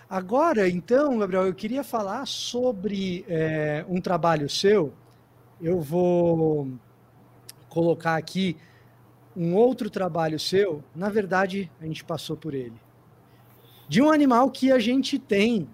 Agora, 0.09 0.67
então, 0.67 1.17
Gabriel, 1.17 1.47
eu 1.47 1.53
queria 1.53 1.83
falar 1.83 2.27
sobre 2.27 3.23
é, 3.29 3.85
um 3.87 4.01
trabalho 4.01 4.49
seu. 4.49 4.93
Eu 5.61 5.79
vou 5.79 6.67
colocar 7.69 8.17
aqui 8.17 8.57
um 9.33 9.55
outro 9.55 9.89
trabalho 9.89 10.37
seu. 10.37 10.83
Na 10.93 11.09
verdade, 11.09 11.71
a 11.79 11.85
gente 11.85 12.03
passou 12.03 12.35
por 12.35 12.53
ele 12.53 12.90
de 13.91 14.01
um 14.01 14.09
animal 14.09 14.49
que 14.49 14.71
a 14.71 14.79
gente 14.79 15.19
tem 15.19 15.67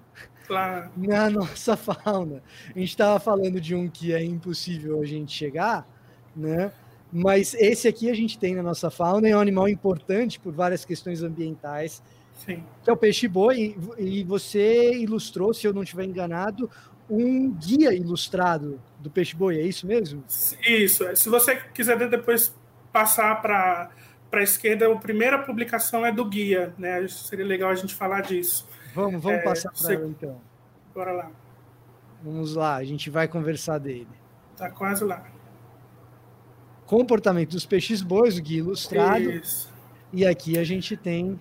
claro. 0.47 0.89
na 0.97 1.29
nossa 1.29 1.77
fauna. 1.77 2.41
A 2.75 2.79
gente 2.79 2.89
estava 2.89 3.19
falando 3.19 3.61
de 3.61 3.75
um 3.75 3.87
que 3.87 4.11
é 4.11 4.23
impossível 4.23 4.99
a 4.99 5.05
gente 5.05 5.31
chegar, 5.31 5.87
né? 6.35 6.71
Mas 7.13 7.53
esse 7.53 7.87
aqui 7.87 8.09
a 8.09 8.15
gente 8.15 8.39
tem 8.39 8.55
na 8.55 8.63
nossa 8.63 8.89
fauna, 8.89 9.29
é 9.29 9.37
um 9.37 9.39
animal 9.39 9.69
importante 9.69 10.39
por 10.39 10.51
várias 10.51 10.83
questões 10.83 11.21
ambientais, 11.21 12.01
Sim. 12.43 12.63
que 12.83 12.89
é 12.89 12.93
o 12.93 12.97
peixe-boi, 12.97 13.77
e 13.99 14.23
você 14.23 14.95
ilustrou, 14.95 15.53
se 15.53 15.67
eu 15.67 15.71
não 15.73 15.83
estiver 15.83 16.05
enganado, 16.05 16.67
um 17.07 17.51
guia 17.51 17.93
ilustrado 17.93 18.81
do 18.99 19.11
peixe-boi, 19.11 19.59
é 19.59 19.61
isso 19.61 19.85
mesmo? 19.85 20.23
Isso, 20.67 21.05
se 21.15 21.29
você 21.29 21.57
quiser 21.71 21.95
depois 22.09 22.51
passar 22.91 23.39
para 23.43 23.91
para 24.29 24.41
a 24.41 24.43
esquerda, 24.43 24.91
a 24.91 24.95
primeira 24.97 25.39
publicação 25.39 26.05
é 26.05 26.11
do 26.11 26.25
guia, 26.25 26.73
né? 26.77 27.07
Seria 27.07 27.45
legal 27.45 27.69
a 27.69 27.75
gente 27.75 27.95
falar 27.95 28.21
disso. 28.21 28.67
Vamos, 28.93 29.21
vamos 29.21 29.39
é, 29.39 29.43
passar 29.43 29.71
para 29.71 29.93
ela 29.93 30.07
então. 30.07 30.41
Bora 30.93 31.11
lá. 31.11 31.31
Vamos 32.23 32.55
lá, 32.55 32.75
a 32.75 32.83
gente 32.83 33.09
vai 33.09 33.27
conversar 33.27 33.77
dele. 33.77 34.07
Tá 34.55 34.69
quase 34.69 35.03
lá. 35.03 35.23
Comportamento 36.85 37.51
dos 37.51 37.65
peixes 37.65 38.01
bois, 38.01 38.37
o 38.37 38.41
guia 38.41 38.59
ilustrado. 38.59 39.29
Isso. 39.29 39.71
E 40.11 40.25
aqui 40.25 40.57
a 40.57 40.63
gente 40.63 40.97
tem 40.97 41.39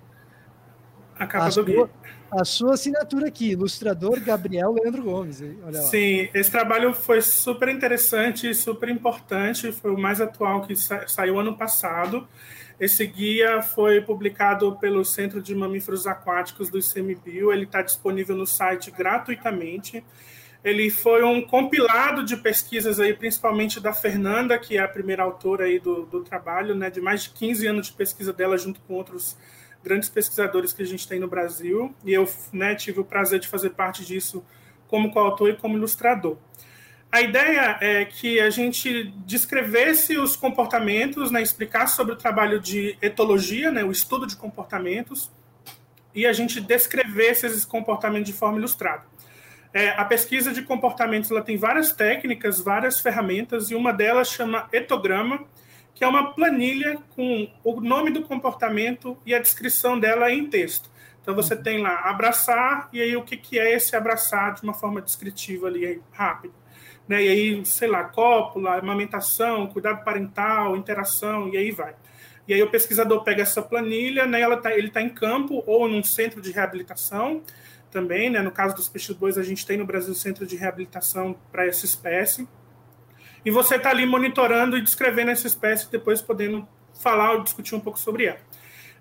a 1.19 1.27
capa 1.27 1.45
a 1.45 1.49
do 1.49 1.55
sua, 1.55 1.65
guia. 1.65 1.91
A 2.31 2.45
sua 2.45 2.75
assinatura 2.75 3.29
aqui, 3.29 3.53
ilustrador 3.53 4.21
Gabriel 4.21 4.73
Leandro 4.73 5.03
Gomes. 5.03 5.41
Olha 5.41 5.81
lá. 5.81 5.87
Sim, 5.87 6.29
esse 6.35 6.51
trabalho 6.51 6.93
foi 6.93 7.23
super 7.23 7.69
interessante, 7.69 8.53
super 8.55 8.89
importante, 8.89 9.73
foi 9.73 9.93
o 9.93 9.99
mais 9.99 10.21
atual 10.21 10.63
que 10.63 10.77
sa 10.77 11.07
saiu 11.07 11.39
ano 11.39 11.57
passado. 11.57 12.29
Esse 12.79 13.07
guia 13.07 13.63
foi 13.63 14.03
publicado 14.03 14.77
pelo 14.77 15.03
Centro 15.05 15.41
de 15.41 15.55
Mamíferos 15.55 16.07
Aquáticos 16.07 16.69
do 16.69 16.79
ICMBio, 16.79 17.51
ele 17.51 17.65
está 17.65 17.81
disponível 17.81 18.37
no 18.37 18.47
site 18.47 18.91
gratuitamente. 18.91 20.05
Ele 20.63 20.91
foi 20.91 21.23
um 21.23 21.41
compilado 21.41 22.25
de 22.25 22.37
pesquisas 22.37 23.01
aí, 23.01 23.15
principalmente 23.15 23.81
da 23.81 23.93
Fernanda, 23.93 24.59
que 24.59 24.77
é 24.77 24.81
a 24.81 24.89
primeira 24.89 25.23
autora 25.23 25.65
aí 25.65 25.79
do, 25.79 26.05
do 26.05 26.23
trabalho, 26.23 26.75
né, 26.75 26.91
de 26.91 27.01
mais 27.01 27.23
de 27.23 27.31
15 27.31 27.67
anos 27.67 27.87
de 27.87 27.93
pesquisa 27.95 28.33
dela 28.33 28.59
junto 28.59 28.81
com 28.81 28.95
outros 28.95 29.39
grandes 29.83 30.09
pesquisadores 30.09 30.73
que 30.73 30.83
a 30.83 30.87
gente 30.87 31.07
tem 31.07 31.21
no 31.21 31.29
Brasil. 31.29 31.95
E 32.05 32.13
eu 32.13 32.29
né, 32.53 32.75
tive 32.75 33.01
o 33.01 33.05
prazer 33.05 33.39
de 33.39 33.49
fazer 33.49 33.71
parte 33.71 34.05
disso 34.05 34.45
como 34.89 35.13
coautor 35.13 35.49
e 35.51 35.57
como 35.57 35.77
ilustrador. 35.77 36.37
A 37.11 37.21
ideia 37.21 37.79
é 37.81 38.05
que 38.05 38.41
a 38.41 38.51
gente 38.51 39.05
descrevesse 39.25 40.19
os 40.19 40.37
comportamentos, 40.37 41.31
né, 41.31 41.41
explicasse 41.41 41.97
sobre 41.97 42.13
o 42.15 42.17
trabalho 42.17 42.61
de 42.61 42.99
etologia, 43.01 43.71
né, 43.71 43.85
o 43.85 43.93
estudo 43.93 44.27
de 44.27 44.37
comportamentos, 44.37 45.31
e 46.15 46.27
a 46.27 46.33
gente 46.33 46.61
descrevesse 46.61 47.47
esses 47.47 47.65
comportamentos 47.65 48.27
de 48.27 48.37
forma 48.37 48.59
ilustrada. 48.59 49.05
É, 49.73 49.91
a 49.91 50.05
pesquisa 50.05 50.53
de 50.53 50.63
comportamentos 50.63 51.31
ela 51.31 51.43
tem 51.43 51.57
várias 51.57 51.93
técnicas, 51.93 52.61
várias 52.61 53.01
ferramentas, 53.01 53.71
e 53.71 53.75
uma 53.75 53.93
delas 53.93 54.29
chama 54.29 54.69
etograma, 54.73 55.45
que 55.95 56.03
é 56.03 56.09
uma 56.09 56.33
planilha 56.35 56.99
com 57.15 57.49
o 57.63 57.81
nome 57.81 58.11
do 58.11 58.23
comportamento 58.23 59.17
e 59.25 59.35
a 59.35 59.39
descrição 59.39 59.99
dela 59.99 60.31
em 60.31 60.47
texto. 60.47 60.91
Então 61.23 61.35
você 61.35 61.57
tem 61.57 61.81
lá 61.81 62.01
abraçar, 62.11 62.89
e 62.93 63.01
aí 63.01 63.17
o 63.17 63.23
que, 63.23 63.37
que 63.37 63.59
é 63.59 63.75
esse 63.75 63.95
abraçar 63.97 64.55
de 64.55 64.63
uma 64.63 64.75
forma 64.75 65.01
descritiva 65.01 65.69
ali, 65.69 66.03
rápida 66.13 66.66
né? 67.09 67.23
E 67.25 67.29
aí, 67.29 67.67
sei 67.67 67.89
lá, 67.89 68.05
cópula, 68.05 68.79
amamentação, 68.79 69.67
cuidado 69.67 70.05
parental, 70.05 70.77
interação, 70.77 71.49
e 71.49 71.57
aí 71.57 71.71
vai. 71.71 71.95
E 72.49 72.55
aí 72.55 72.63
o 72.63 72.71
pesquisador 72.71 73.25
pega 73.25 73.43
essa 73.43 73.61
planilha, 73.61 74.27
né? 74.27 74.41
Ela 74.41 74.57
tá, 74.57 74.73
ele 74.77 74.89
está 74.89 75.03
em 75.03 75.09
campo 75.09 75.63
ou 75.67 75.89
num 75.89 76.03
centro 76.03 76.41
de 76.41 76.53
reabilitação 76.53 77.43
também, 77.91 78.31
né? 78.31 78.41
No 78.41 78.53
caso 78.53 78.75
dos 78.75 78.89
peixes 78.89 79.17
bois, 79.17 79.37
a 79.37 79.43
gente 79.43 79.67
tem 79.67 79.77
no 79.77 79.85
Brasil 79.85 80.15
centro 80.15 80.47
de 80.47 80.57
reabilitação 80.57 81.37
para 81.51 81.67
essa 81.67 81.85
espécie. 81.85 82.47
E 83.45 83.51
você 83.51 83.77
está 83.77 83.91
ali 83.91 84.07
monitorando 84.07 84.77
e 84.77 84.83
descrevendo 84.83 85.31
essa 85.31 85.47
espécie, 85.47 85.91
depois 85.91 86.21
podendo 86.21 86.67
falar 87.01 87.33
ou 87.33 87.43
discutir 87.43 87.75
um 87.75 87.81
pouco 87.81 87.99
sobre 87.99 88.27
ela. 88.27 88.39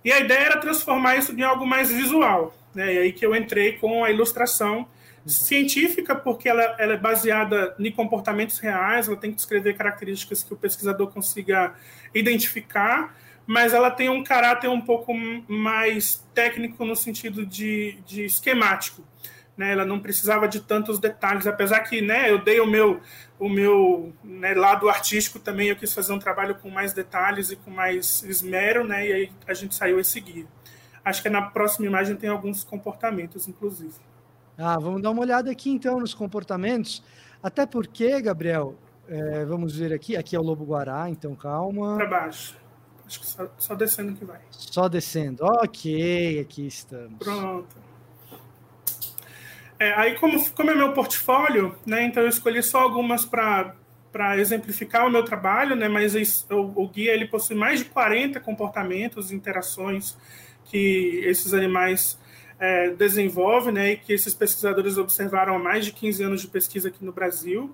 E 0.03 0.11
a 0.11 0.19
ideia 0.19 0.45
era 0.45 0.59
transformar 0.59 1.17
isso 1.17 1.33
em 1.33 1.41
algo 1.41 1.65
mais 1.65 1.91
visual, 1.91 2.55
né? 2.73 2.93
E 2.93 2.97
aí 2.99 3.11
que 3.11 3.25
eu 3.25 3.35
entrei 3.35 3.73
com 3.73 4.03
a 4.03 4.11
ilustração 4.11 4.87
Científica, 5.25 6.15
porque 6.15 6.47
ela, 6.47 6.61
ela, 6.77 6.93
é 6.93 6.97
baseada 6.97 7.75
em 7.79 7.91
comportamentos 7.91 8.59
reais, 8.59 9.07
ela 9.07 9.17
tem 9.17 9.31
que 9.31 9.37
descrever 9.37 9.73
características 9.75 10.43
que 10.43 10.53
o 10.53 10.57
pesquisador 10.57 11.07
consiga 11.07 11.73
identificar, 12.13 13.17
mas 13.47 13.73
ela 13.73 13.89
tem 13.89 14.07
um 14.07 14.23
caráter 14.23 14.67
um 14.69 14.81
pouco 14.81 15.13
mais 15.47 16.23
técnico 16.33 16.85
no 16.85 16.95
sentido 16.95 17.43
de, 17.43 17.97
de 18.05 18.25
esquemático. 18.25 19.03
Né, 19.57 19.71
ela 19.71 19.85
não 19.85 20.01
precisava 20.01 20.49
de 20.49 20.59
tantos 20.59 20.99
detalhes, 20.99 21.47
apesar 21.47 21.79
que 21.79 22.01
né, 22.01 22.29
eu 22.29 22.43
dei 22.43 22.59
o 22.59 22.67
meu, 22.67 22.99
o 23.39 23.47
meu 23.47 24.13
né, 24.21 24.53
lado 24.53 24.89
artístico 24.89 25.39
também, 25.39 25.69
eu 25.69 25.77
quis 25.77 25.93
fazer 25.93 26.11
um 26.11 26.19
trabalho 26.19 26.55
com 26.55 26.69
mais 26.69 26.91
detalhes 26.91 27.51
e 27.51 27.55
com 27.55 27.71
mais 27.71 28.21
esmero, 28.23 28.85
né, 28.85 29.07
e 29.07 29.13
aí 29.13 29.31
a 29.47 29.53
gente 29.53 29.73
saiu 29.73 29.97
esse 29.97 30.19
guia. 30.19 30.45
Acho 31.05 31.23
que 31.23 31.29
na 31.29 31.41
próxima 31.41 31.85
imagem 31.85 32.17
tem 32.17 32.29
alguns 32.29 32.65
comportamentos, 32.65 33.47
inclusive. 33.47 33.95
Ah, 34.57 34.77
vamos 34.79 35.01
dar 35.01 35.11
uma 35.11 35.21
olhada 35.21 35.51
aqui 35.51 35.69
então 35.69 35.99
nos 35.99 36.13
comportamentos, 36.13 37.03
até 37.43 37.65
porque, 37.65 38.21
Gabriel, 38.21 38.75
é, 39.07 39.45
vamos 39.45 39.75
ver 39.75 39.93
aqui, 39.93 40.15
aqui 40.15 40.35
é 40.35 40.39
o 40.39 40.43
Lobo 40.43 40.65
Guará, 40.65 41.09
então 41.09 41.35
calma. 41.35 41.95
Para 41.97 42.07
baixo. 42.07 42.57
Acho 43.05 43.19
que 43.19 43.27
só, 43.27 43.47
só 43.57 43.75
descendo 43.75 44.13
que 44.13 44.25
vai. 44.25 44.39
Só 44.49 44.87
descendo, 44.87 45.45
ok, 45.45 46.39
aqui 46.39 46.67
estamos. 46.67 47.19
Pronto. 47.19 47.75
É, 49.77 49.93
aí, 49.93 50.15
como, 50.15 50.49
como 50.51 50.71
é 50.71 50.75
meu 50.75 50.93
portfólio, 50.93 51.75
né, 51.85 52.03
então 52.05 52.23
eu 52.23 52.29
escolhi 52.29 52.63
só 52.63 52.79
algumas 52.79 53.25
para 53.25 53.75
para 54.11 54.37
exemplificar 54.37 55.05
o 55.05 55.09
meu 55.09 55.25
trabalho, 55.25 55.75
né, 55.75 55.89
mas 55.89 56.15
o, 56.49 56.71
o, 56.73 56.87
guia 56.87 57.13
ele 57.13 57.27
possui 57.27 57.53
mais 57.53 57.79
de 57.79 57.85
40 57.87 58.39
comportamentos, 58.39 59.29
interações 59.29 60.15
que 60.63 61.19
esses 61.25 61.53
animais 61.53 62.17
é, 62.59 62.89
desenvolvem, 62.91 63.73
né, 63.73 63.91
e 63.93 63.97
que 63.97 64.13
esses 64.13 64.33
pesquisadores 64.33 64.97
observaram 64.97 65.55
há 65.55 65.59
mais 65.59 65.85
de 65.85 65.91
15 65.91 66.23
anos 66.23 66.41
de 66.41 66.47
pesquisa 66.47 66.87
aqui 66.87 67.03
no 67.03 67.11
Brasil. 67.11 67.73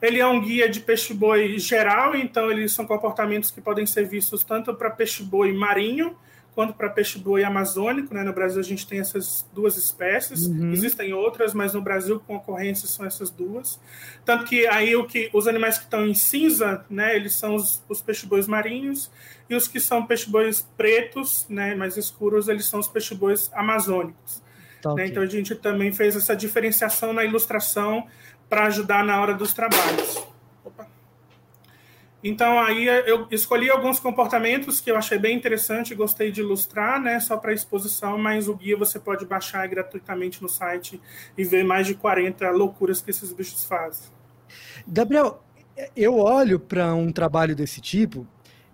Ele 0.00 0.20
é 0.20 0.26
um 0.26 0.40
guia 0.40 0.68
de 0.68 0.80
peixe-boi 0.80 1.58
geral, 1.58 2.14
então 2.14 2.50
eles 2.50 2.72
são 2.72 2.86
comportamentos 2.86 3.50
que 3.50 3.60
podem 3.60 3.84
ser 3.84 4.06
vistos 4.06 4.44
tanto 4.44 4.72
para 4.74 4.90
peixe-boi 4.90 5.52
marinho, 5.52 6.16
quanto 6.58 6.74
para 6.74 6.90
peixe-boi 6.90 7.44
amazônico. 7.44 8.12
Né? 8.12 8.24
No 8.24 8.32
Brasil, 8.32 8.58
a 8.58 8.64
gente 8.64 8.84
tem 8.84 8.98
essas 8.98 9.48
duas 9.54 9.76
espécies. 9.76 10.46
Uhum. 10.46 10.72
Existem 10.72 11.14
outras, 11.14 11.54
mas 11.54 11.72
no 11.72 11.80
Brasil, 11.80 12.18
com 12.18 12.34
ocorrência, 12.34 12.88
são 12.88 13.06
essas 13.06 13.30
duas. 13.30 13.78
Tanto 14.24 14.44
que 14.44 14.66
aí 14.66 14.96
o 14.96 15.06
que, 15.06 15.30
os 15.32 15.46
animais 15.46 15.78
que 15.78 15.84
estão 15.84 16.04
em 16.04 16.14
cinza, 16.14 16.84
né, 16.90 17.14
eles 17.14 17.36
são 17.36 17.54
os, 17.54 17.80
os 17.88 18.00
peixe-bois 18.00 18.48
marinhos, 18.48 19.08
e 19.48 19.54
os 19.54 19.68
que 19.68 19.78
são 19.78 20.04
peixe-bois 20.04 20.68
pretos, 20.76 21.46
né, 21.48 21.76
mais 21.76 21.96
escuros, 21.96 22.48
eles 22.48 22.66
são 22.66 22.80
os 22.80 22.88
peixe-bois 22.88 23.48
amazônicos. 23.54 24.42
Tá, 24.82 24.94
né? 24.94 25.06
Então, 25.06 25.22
a 25.22 25.26
gente 25.26 25.54
também 25.54 25.92
fez 25.92 26.16
essa 26.16 26.34
diferenciação 26.34 27.12
na 27.12 27.24
ilustração 27.24 28.04
para 28.48 28.66
ajudar 28.66 29.04
na 29.04 29.20
hora 29.20 29.32
dos 29.32 29.54
trabalhos. 29.54 30.27
Então, 32.22 32.58
aí 32.58 32.86
eu 32.86 33.28
escolhi 33.30 33.70
alguns 33.70 34.00
comportamentos 34.00 34.80
que 34.80 34.90
eu 34.90 34.96
achei 34.96 35.18
bem 35.18 35.36
interessante 35.36 35.92
e 35.92 35.94
gostei 35.94 36.32
de 36.32 36.40
ilustrar, 36.40 37.00
né, 37.00 37.20
só 37.20 37.36
para 37.36 37.52
exposição, 37.52 38.18
mas 38.18 38.48
o 38.48 38.56
guia 38.56 38.76
você 38.76 38.98
pode 38.98 39.24
baixar 39.24 39.66
gratuitamente 39.68 40.42
no 40.42 40.48
site 40.48 41.00
e 41.36 41.44
ver 41.44 41.64
mais 41.64 41.86
de 41.86 41.94
40 41.94 42.50
loucuras 42.50 43.00
que 43.00 43.10
esses 43.10 43.32
bichos 43.32 43.64
fazem. 43.64 44.10
Gabriel, 44.86 45.44
eu 45.94 46.18
olho 46.18 46.58
para 46.58 46.92
um 46.92 47.12
trabalho 47.12 47.54
desse 47.54 47.80
tipo 47.80 48.26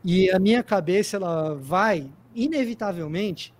e 0.03 0.31
a 0.31 0.39
minha 0.39 0.63
cabeça 0.63 1.17
ela 1.19 1.55
vai, 1.55 2.11
inevitavelmente, 2.35 3.53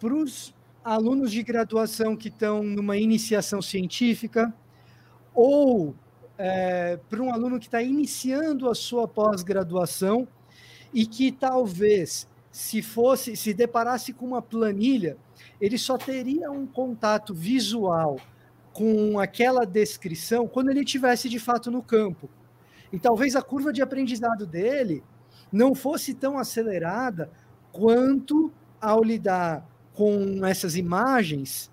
para 0.00 0.14
os 0.14 0.54
alunos 0.82 1.30
de 1.30 1.42
graduação 1.42 2.16
que 2.16 2.28
estão 2.28 2.62
numa 2.62 2.96
iniciação 2.96 3.60
científica 3.60 4.52
ou 5.34 5.94
é, 6.36 6.98
para 7.08 7.22
um 7.22 7.32
aluno 7.32 7.58
que 7.58 7.66
está 7.66 7.82
iniciando 7.82 8.68
a 8.68 8.74
sua 8.74 9.06
pós-graduação 9.06 10.26
e 10.92 11.06
que 11.06 11.30
talvez 11.32 12.28
se 12.50 12.82
fosse, 12.82 13.36
se 13.36 13.52
deparasse 13.52 14.12
com 14.12 14.26
uma 14.26 14.42
planilha, 14.42 15.16
ele 15.60 15.76
só 15.76 15.98
teria 15.98 16.50
um 16.50 16.66
contato 16.66 17.34
visual 17.34 18.18
com 18.72 19.18
aquela 19.18 19.64
descrição 19.64 20.46
quando 20.46 20.70
ele 20.70 20.84
tivesse 20.84 21.28
de 21.28 21.38
fato 21.38 21.70
no 21.70 21.82
campo. 21.82 22.28
E 22.92 22.98
talvez 22.98 23.34
a 23.34 23.42
curva 23.42 23.72
de 23.72 23.82
aprendizado 23.82 24.46
dele 24.46 25.02
não 25.50 25.74
fosse 25.74 26.14
tão 26.14 26.38
acelerada 26.38 27.30
quanto 27.72 28.52
ao 28.80 29.02
lidar 29.02 29.66
com 29.92 30.44
essas 30.44 30.76
imagens, 30.76 31.70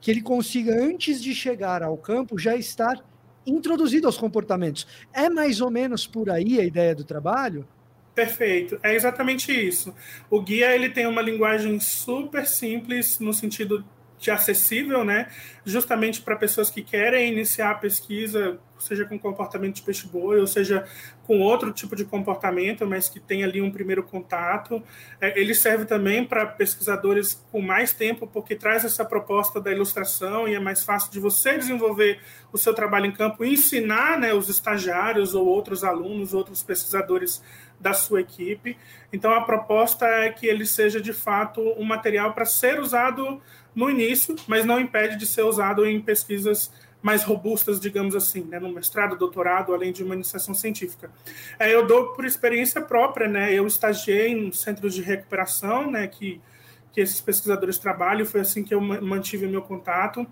que 0.00 0.10
ele 0.10 0.22
consiga, 0.22 0.72
antes 0.72 1.22
de 1.22 1.34
chegar 1.34 1.82
ao 1.82 1.96
campo, 1.96 2.38
já 2.38 2.56
estar 2.56 3.04
introduzido 3.46 4.06
aos 4.06 4.18
comportamentos. 4.18 4.86
É 5.12 5.28
mais 5.28 5.60
ou 5.60 5.70
menos 5.70 6.06
por 6.06 6.30
aí 6.30 6.60
a 6.60 6.64
ideia 6.64 6.94
do 6.94 7.04
trabalho? 7.04 7.66
Perfeito, 8.14 8.78
é 8.82 8.94
exatamente 8.94 9.50
isso. 9.52 9.94
O 10.28 10.42
guia 10.42 10.74
ele 10.74 10.90
tem 10.90 11.06
uma 11.06 11.22
linguagem 11.22 11.78
super 11.80 12.46
simples 12.46 13.18
no 13.18 13.32
sentido 13.32 13.84
de 14.20 14.30
acessível, 14.30 15.02
né? 15.02 15.28
Justamente 15.64 16.20
para 16.20 16.36
pessoas 16.36 16.70
que 16.70 16.82
querem 16.82 17.32
iniciar 17.32 17.70
a 17.70 17.74
pesquisa, 17.74 18.58
seja 18.78 19.04
com 19.04 19.18
comportamento 19.18 19.76
de 19.76 19.82
peixe-boi, 19.82 20.38
ou 20.40 20.46
seja 20.46 20.86
com 21.26 21.40
outro 21.40 21.72
tipo 21.72 21.96
de 21.96 22.04
comportamento, 22.04 22.86
mas 22.86 23.08
que 23.08 23.18
tem 23.18 23.44
ali 23.44 23.62
um 23.62 23.70
primeiro 23.70 24.02
contato. 24.02 24.82
É, 25.20 25.38
ele 25.40 25.54
serve 25.54 25.86
também 25.86 26.24
para 26.24 26.44
pesquisadores 26.44 27.42
com 27.50 27.60
mais 27.60 27.92
tempo, 27.92 28.26
porque 28.26 28.54
traz 28.54 28.84
essa 28.84 29.04
proposta 29.04 29.60
da 29.60 29.72
ilustração 29.72 30.46
e 30.46 30.54
é 30.54 30.60
mais 30.60 30.84
fácil 30.84 31.10
de 31.10 31.18
você 31.18 31.56
desenvolver 31.56 32.20
o 32.52 32.58
seu 32.58 32.74
trabalho 32.74 33.06
em 33.06 33.12
campo 33.12 33.44
e 33.44 33.52
ensinar 33.52 34.18
né, 34.18 34.34
os 34.34 34.48
estagiários 34.48 35.34
ou 35.34 35.46
outros 35.46 35.82
alunos, 35.82 36.34
outros 36.34 36.62
pesquisadores 36.62 37.42
da 37.80 37.94
sua 37.94 38.20
equipe. 38.20 38.76
Então, 39.10 39.32
a 39.32 39.40
proposta 39.40 40.06
é 40.06 40.30
que 40.30 40.46
ele 40.46 40.66
seja 40.66 41.00
de 41.00 41.14
fato 41.14 41.60
um 41.78 41.84
material 41.84 42.34
para 42.34 42.44
ser 42.44 42.78
usado 42.78 43.40
no 43.74 43.90
início, 43.90 44.36
mas 44.46 44.64
não 44.64 44.80
impede 44.80 45.16
de 45.16 45.26
ser 45.26 45.42
usado 45.42 45.86
em 45.86 46.00
pesquisas 46.00 46.72
mais 47.02 47.22
robustas, 47.22 47.80
digamos 47.80 48.14
assim, 48.14 48.42
né, 48.42 48.58
no 48.58 48.70
mestrado, 48.72 49.16
doutorado, 49.16 49.72
além 49.72 49.92
de 49.92 50.04
uma 50.04 50.14
iniciação 50.14 50.54
científica. 50.54 51.10
É, 51.58 51.74
eu 51.74 51.86
dou 51.86 52.08
por 52.08 52.24
experiência 52.24 52.80
própria, 52.80 53.26
né, 53.26 53.52
eu 53.52 53.66
estagiei 53.66 54.28
em 54.28 54.52
centros 54.52 54.94
de 54.94 55.02
recuperação, 55.02 55.90
né, 55.90 56.06
que, 56.06 56.40
que 56.92 57.00
esses 57.00 57.20
pesquisadores 57.20 57.78
trabalham, 57.78 58.26
foi 58.26 58.40
assim 58.40 58.62
que 58.62 58.74
eu 58.74 58.80
mantive 58.80 59.46
meu 59.46 59.62
contato, 59.62 60.26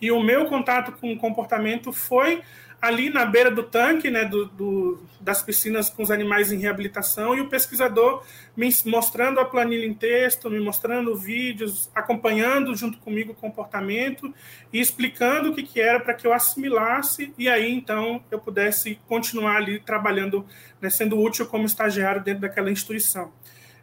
e 0.00 0.10
o 0.10 0.22
meu 0.22 0.46
contato 0.46 0.92
com 0.92 1.12
o 1.12 1.16
comportamento 1.16 1.92
foi 1.92 2.42
ali 2.84 3.08
na 3.08 3.24
beira 3.24 3.50
do 3.50 3.62
tanque, 3.62 4.10
né, 4.10 4.26
do, 4.26 4.44
do, 4.44 5.02
das 5.18 5.42
piscinas 5.42 5.88
com 5.88 6.02
os 6.02 6.10
animais 6.10 6.52
em 6.52 6.58
reabilitação, 6.58 7.34
e 7.34 7.40
o 7.40 7.48
pesquisador 7.48 8.22
me 8.54 8.68
mostrando 8.84 9.40
a 9.40 9.44
planilha 9.46 9.86
em 9.86 9.94
texto, 9.94 10.50
me 10.50 10.60
mostrando 10.60 11.16
vídeos, 11.16 11.90
acompanhando 11.94 12.76
junto 12.76 12.98
comigo 12.98 13.32
o 13.32 13.34
comportamento 13.34 14.32
e 14.70 14.80
explicando 14.80 15.50
o 15.50 15.54
que, 15.54 15.62
que 15.62 15.80
era 15.80 15.98
para 15.98 16.12
que 16.12 16.26
eu 16.26 16.32
assimilasse, 16.32 17.32
e 17.38 17.48
aí 17.48 17.72
então 17.72 18.22
eu 18.30 18.38
pudesse 18.38 18.98
continuar 19.08 19.56
ali 19.56 19.80
trabalhando, 19.80 20.46
né, 20.78 20.90
sendo 20.90 21.18
útil 21.18 21.46
como 21.46 21.64
estagiário 21.64 22.22
dentro 22.22 22.42
daquela 22.42 22.70
instituição. 22.70 23.32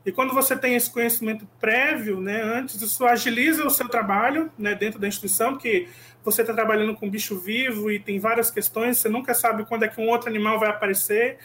E 0.05 0.11
quando 0.11 0.33
você 0.33 0.55
tem 0.57 0.75
esse 0.75 0.89
conhecimento 0.89 1.47
prévio, 1.59 2.19
né, 2.19 2.41
antes, 2.41 2.81
isso 2.81 3.05
agiliza 3.05 3.65
o 3.65 3.69
seu 3.69 3.87
trabalho 3.87 4.51
né, 4.57 4.73
dentro 4.73 4.99
da 4.99 5.07
instituição, 5.07 5.51
porque 5.51 5.87
você 6.23 6.41
está 6.41 6.53
trabalhando 6.53 6.95
com 6.95 7.09
bicho 7.09 7.37
vivo 7.37 7.91
e 7.91 7.99
tem 7.99 8.19
várias 8.19 8.49
questões, 8.49 8.97
você 8.97 9.09
nunca 9.09 9.33
sabe 9.33 9.63
quando 9.65 9.83
é 9.83 9.87
que 9.87 10.01
um 10.01 10.09
outro 10.09 10.27
animal 10.27 10.59
vai 10.59 10.69
aparecer. 10.69 11.37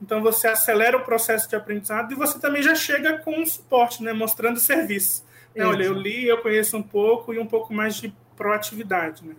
Então 0.00 0.22
você 0.22 0.46
acelera 0.46 0.96
o 0.96 1.04
processo 1.04 1.48
de 1.48 1.56
aprendizado 1.56 2.12
e 2.12 2.14
você 2.14 2.38
também 2.38 2.62
já 2.62 2.74
chega 2.74 3.18
com 3.18 3.40
um 3.40 3.46
suporte, 3.46 4.02
né, 4.02 4.12
mostrando 4.12 4.60
serviço. 4.60 5.24
É, 5.54 5.64
olha, 5.64 5.84
eu 5.84 5.92
li, 5.92 6.26
eu 6.26 6.38
conheço 6.38 6.76
um 6.76 6.82
pouco 6.82 7.32
e 7.32 7.38
um 7.38 7.46
pouco 7.46 7.72
mais 7.72 7.96
de 7.96 8.14
proatividade. 8.36 9.24
Né? 9.24 9.34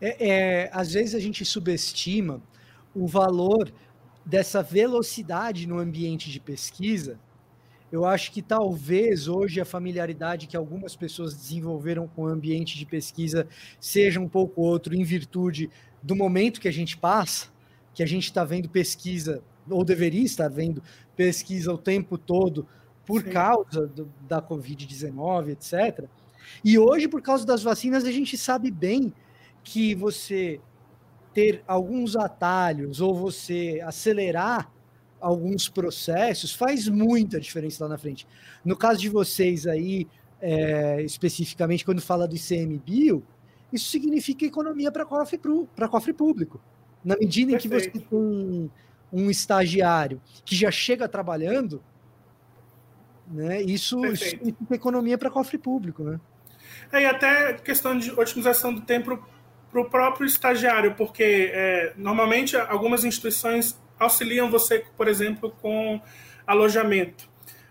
É, 0.00 0.28
é, 0.28 0.70
às 0.72 0.92
vezes 0.92 1.14
a 1.14 1.20
gente 1.20 1.44
subestima 1.44 2.40
o 2.94 3.06
valor 3.06 3.72
dessa 4.24 4.62
velocidade 4.62 5.66
no 5.66 5.78
ambiente 5.78 6.30
de 6.30 6.40
pesquisa 6.40 7.18
eu 7.94 8.04
acho 8.04 8.32
que 8.32 8.42
talvez 8.42 9.28
hoje 9.28 9.60
a 9.60 9.64
familiaridade 9.64 10.48
que 10.48 10.56
algumas 10.56 10.96
pessoas 10.96 11.32
desenvolveram 11.32 12.08
com 12.08 12.22
o 12.22 12.26
ambiente 12.26 12.76
de 12.76 12.84
pesquisa 12.84 13.46
seja 13.78 14.18
um 14.18 14.28
pouco 14.28 14.62
outro 14.62 14.96
em 14.96 15.04
virtude 15.04 15.70
do 16.02 16.16
momento 16.16 16.60
que 16.60 16.66
a 16.66 16.72
gente 16.72 16.96
passa, 16.96 17.46
que 17.94 18.02
a 18.02 18.06
gente 18.06 18.24
está 18.24 18.44
vendo 18.44 18.68
pesquisa, 18.68 19.44
ou 19.70 19.84
deveria 19.84 20.24
estar 20.24 20.48
vendo 20.48 20.82
pesquisa 21.14 21.72
o 21.72 21.78
tempo 21.78 22.18
todo 22.18 22.66
por 23.06 23.22
Sim. 23.22 23.30
causa 23.30 23.86
do, 23.86 24.12
da 24.22 24.42
Covid-19, 24.42 25.50
etc. 25.50 26.08
E 26.64 26.76
hoje, 26.76 27.06
por 27.06 27.22
causa 27.22 27.46
das 27.46 27.62
vacinas, 27.62 28.04
a 28.04 28.10
gente 28.10 28.36
sabe 28.36 28.72
bem 28.72 29.12
que 29.62 29.94
você 29.94 30.60
ter 31.32 31.62
alguns 31.64 32.16
atalhos 32.16 33.00
ou 33.00 33.14
você 33.14 33.80
acelerar 33.84 34.73
alguns 35.20 35.68
processos 35.68 36.52
faz 36.52 36.88
muita 36.88 37.40
diferença 37.40 37.84
lá 37.84 37.90
na 37.90 37.98
frente. 37.98 38.26
No 38.64 38.76
caso 38.76 39.00
de 39.00 39.08
vocês 39.08 39.66
aí, 39.66 40.06
é, 40.40 41.02
especificamente, 41.02 41.84
quando 41.84 42.02
fala 42.02 42.28
do 42.28 42.36
ICMBio, 42.36 43.24
isso 43.72 43.90
significa 43.90 44.44
economia 44.44 44.92
para 44.92 45.04
cofre, 45.04 45.40
cofre 45.90 46.12
público. 46.12 46.60
Na 47.04 47.16
medida 47.16 47.52
em 47.52 47.58
que 47.58 47.68
você 47.68 47.90
tem 47.90 48.06
um, 48.12 49.30
estagiário 49.30 50.20
que 50.44 50.54
já 50.54 50.70
chega 50.70 51.08
trabalhando, 51.08 51.82
né, 53.26 53.62
isso, 53.62 54.04
isso 54.06 54.24
significa 54.24 54.74
economia 54.74 55.18
para 55.18 55.30
cofre 55.30 55.58
público. 55.58 56.02
Né? 56.04 56.20
É, 56.92 57.02
e 57.02 57.06
até 57.06 57.54
questão 57.54 57.98
de 57.98 58.10
otimização 58.12 58.72
do 58.72 58.82
tempo 58.82 59.26
para 59.70 59.80
o 59.80 59.84
próprio 59.90 60.26
estagiário, 60.26 60.94
porque 60.94 61.50
é, 61.52 61.92
normalmente 61.96 62.56
algumas 62.56 63.02
instituições 63.02 63.76
auxiliam 64.04 64.50
você, 64.50 64.84
por 64.96 65.08
exemplo, 65.08 65.54
com 65.60 66.00
alojamento, 66.46 67.28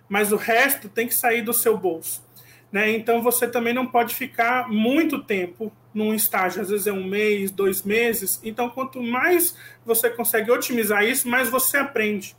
mas 0.10 0.32
o 0.32 0.36
resto 0.36 0.90
tem 0.90 1.08
que 1.08 1.16
sair 1.16 1.42
do 1.42 1.54
seu 1.54 1.78
bolso. 1.78 2.24
Né? 2.72 2.92
Então 2.92 3.22
você 3.22 3.48
também 3.48 3.74
não 3.74 3.86
pode 3.86 4.16
ficar 4.16 4.68
muito 4.68 5.24
tempo 5.24 5.72
num 5.94 6.14
estágio, 6.14 6.62
às 6.62 6.70
vezes 6.70 6.88
é 6.88 6.92
um 6.92 7.04
mês, 7.04 7.52
dois 7.52 7.84
meses. 7.84 8.40
Então, 8.44 8.70
quanto 8.70 9.02
mais 9.02 9.56
você 9.86 10.10
consegue 10.10 10.50
otimizar 10.50 11.04
isso, 11.04 11.28
mais 11.28 11.50
você 11.50 11.78
aprende. 11.78 12.36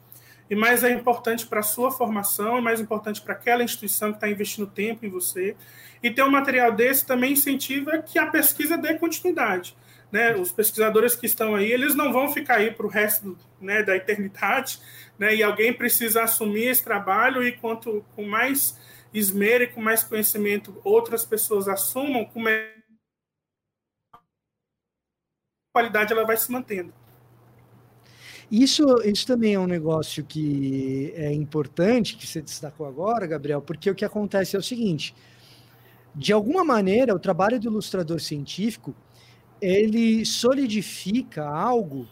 E 0.50 0.54
mais 0.54 0.84
é 0.84 0.90
importante 0.90 1.46
para 1.46 1.60
a 1.60 1.62
sua 1.62 1.90
formação, 1.90 2.60
mais 2.60 2.80
importante 2.80 3.20
para 3.22 3.32
aquela 3.32 3.62
instituição 3.62 4.10
que 4.10 4.16
está 4.16 4.28
investindo 4.28 4.66
tempo 4.66 5.06
em 5.06 5.08
você. 5.08 5.56
E 6.02 6.10
ter 6.10 6.22
um 6.22 6.30
material 6.30 6.72
desse 6.72 7.06
também 7.06 7.32
incentiva 7.32 7.98
que 7.98 8.18
a 8.18 8.26
pesquisa 8.26 8.76
dê 8.76 8.94
continuidade. 8.94 9.74
Né? 10.14 10.32
Os 10.36 10.52
pesquisadores 10.52 11.16
que 11.16 11.26
estão 11.26 11.56
aí, 11.56 11.72
eles 11.72 11.96
não 11.96 12.12
vão 12.12 12.32
ficar 12.32 12.58
aí 12.58 12.70
para 12.70 12.86
o 12.86 12.88
resto 12.88 13.36
né, 13.60 13.82
da 13.82 13.96
eternidade, 13.96 14.78
né? 15.18 15.34
e 15.34 15.42
alguém 15.42 15.72
precisa 15.72 16.22
assumir 16.22 16.66
esse 16.66 16.84
trabalho, 16.84 17.42
e 17.42 17.50
quanto 17.50 18.04
com 18.14 18.24
mais 18.24 18.78
esmero 19.12 19.64
e 19.64 19.66
com 19.66 19.82
mais 19.82 20.04
conhecimento 20.04 20.80
outras 20.84 21.24
pessoas 21.24 21.66
assumam, 21.66 22.24
com 22.26 22.44
qualidade 25.74 26.12
ela 26.12 26.24
vai 26.24 26.36
se 26.36 26.52
mantendo. 26.52 26.94
Isso, 28.48 28.84
isso 29.04 29.26
também 29.26 29.54
é 29.54 29.58
um 29.58 29.66
negócio 29.66 30.22
que 30.22 31.12
é 31.16 31.32
importante, 31.32 32.16
que 32.16 32.24
você 32.24 32.40
destacou 32.40 32.86
agora, 32.86 33.26
Gabriel, 33.26 33.60
porque 33.60 33.90
o 33.90 33.94
que 33.96 34.04
acontece 34.04 34.54
é 34.54 34.58
o 34.60 34.62
seguinte: 34.62 35.12
de 36.14 36.32
alguma 36.32 36.64
maneira, 36.64 37.12
o 37.12 37.18
trabalho 37.18 37.58
do 37.58 37.66
ilustrador 37.66 38.20
científico 38.20 38.94
ele 39.64 40.26
solidifica 40.26 41.42
algo 41.48 42.06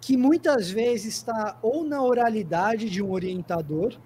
que 0.00 0.16
muitas 0.16 0.70
vezes 0.70 1.14
está 1.14 1.58
ou 1.60 1.82
na 1.82 2.00
oralidade 2.00 2.88
de 2.88 3.02
um 3.02 3.10
orientador, 3.10 3.98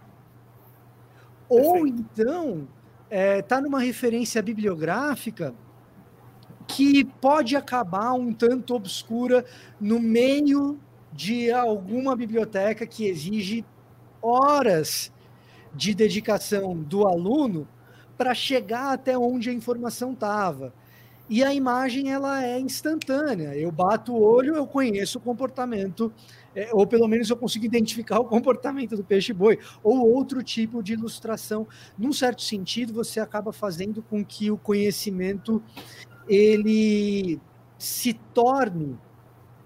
Perfeito. 1.46 1.68
ou 1.68 1.86
então 1.86 2.66
está 3.04 3.16
é, 3.16 3.42
tá 3.42 3.60
numa 3.60 3.78
referência 3.78 4.40
bibliográfica 4.40 5.54
que 6.66 7.04
pode 7.04 7.56
acabar 7.56 8.14
um 8.14 8.32
tanto 8.32 8.74
obscura 8.74 9.44
no 9.78 10.00
meio 10.00 10.80
de 11.12 11.50
alguma 11.50 12.16
biblioteca 12.16 12.86
que 12.86 13.04
exige 13.04 13.66
horas 14.22 15.12
de 15.74 15.94
dedicação 15.94 16.74
do 16.74 17.06
aluno 17.06 17.68
para 18.16 18.34
chegar 18.34 18.92
até 18.92 19.18
onde 19.18 19.50
a 19.50 19.52
informação 19.52 20.12
estava. 20.12 20.72
E 21.30 21.44
a 21.44 21.54
imagem 21.54 22.10
ela 22.10 22.44
é 22.44 22.58
instantânea. 22.58 23.54
Eu 23.54 23.70
bato 23.70 24.12
o 24.12 24.20
olho, 24.20 24.56
eu 24.56 24.66
conheço 24.66 25.18
o 25.18 25.20
comportamento, 25.20 26.12
é, 26.56 26.70
ou 26.72 26.84
pelo 26.88 27.06
menos 27.06 27.30
eu 27.30 27.36
consigo 27.36 27.64
identificar 27.64 28.18
o 28.18 28.24
comportamento 28.24 28.96
do 28.96 29.04
peixe-boi, 29.04 29.56
ou 29.80 30.12
outro 30.12 30.42
tipo 30.42 30.82
de 30.82 30.94
ilustração. 30.94 31.68
Num 31.96 32.12
certo 32.12 32.42
sentido, 32.42 32.92
você 32.92 33.20
acaba 33.20 33.52
fazendo 33.52 34.02
com 34.02 34.24
que 34.24 34.50
o 34.50 34.58
conhecimento 34.58 35.62
ele 36.28 37.40
se 37.78 38.12
torne 38.34 38.98